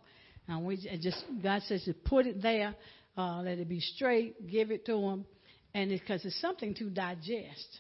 And 0.48 0.64
we 0.64 0.78
just 0.78 1.26
God 1.42 1.64
says 1.64 1.86
to 1.86 1.94
put 1.94 2.28
it 2.28 2.42
there, 2.42 2.76
uh, 3.18 3.42
let 3.42 3.58
it 3.58 3.68
be 3.68 3.80
straight, 3.80 4.48
give 4.48 4.70
it 4.70 4.86
to 4.86 4.96
Him, 4.96 5.26
And 5.74 5.90
because 5.90 6.24
it's 6.24 6.40
something 6.40 6.76
to 6.76 6.90
digest. 6.92 7.80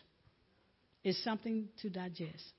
It's 1.03 1.23
something 1.23 1.67
to 1.83 1.89
digest. 1.91 2.53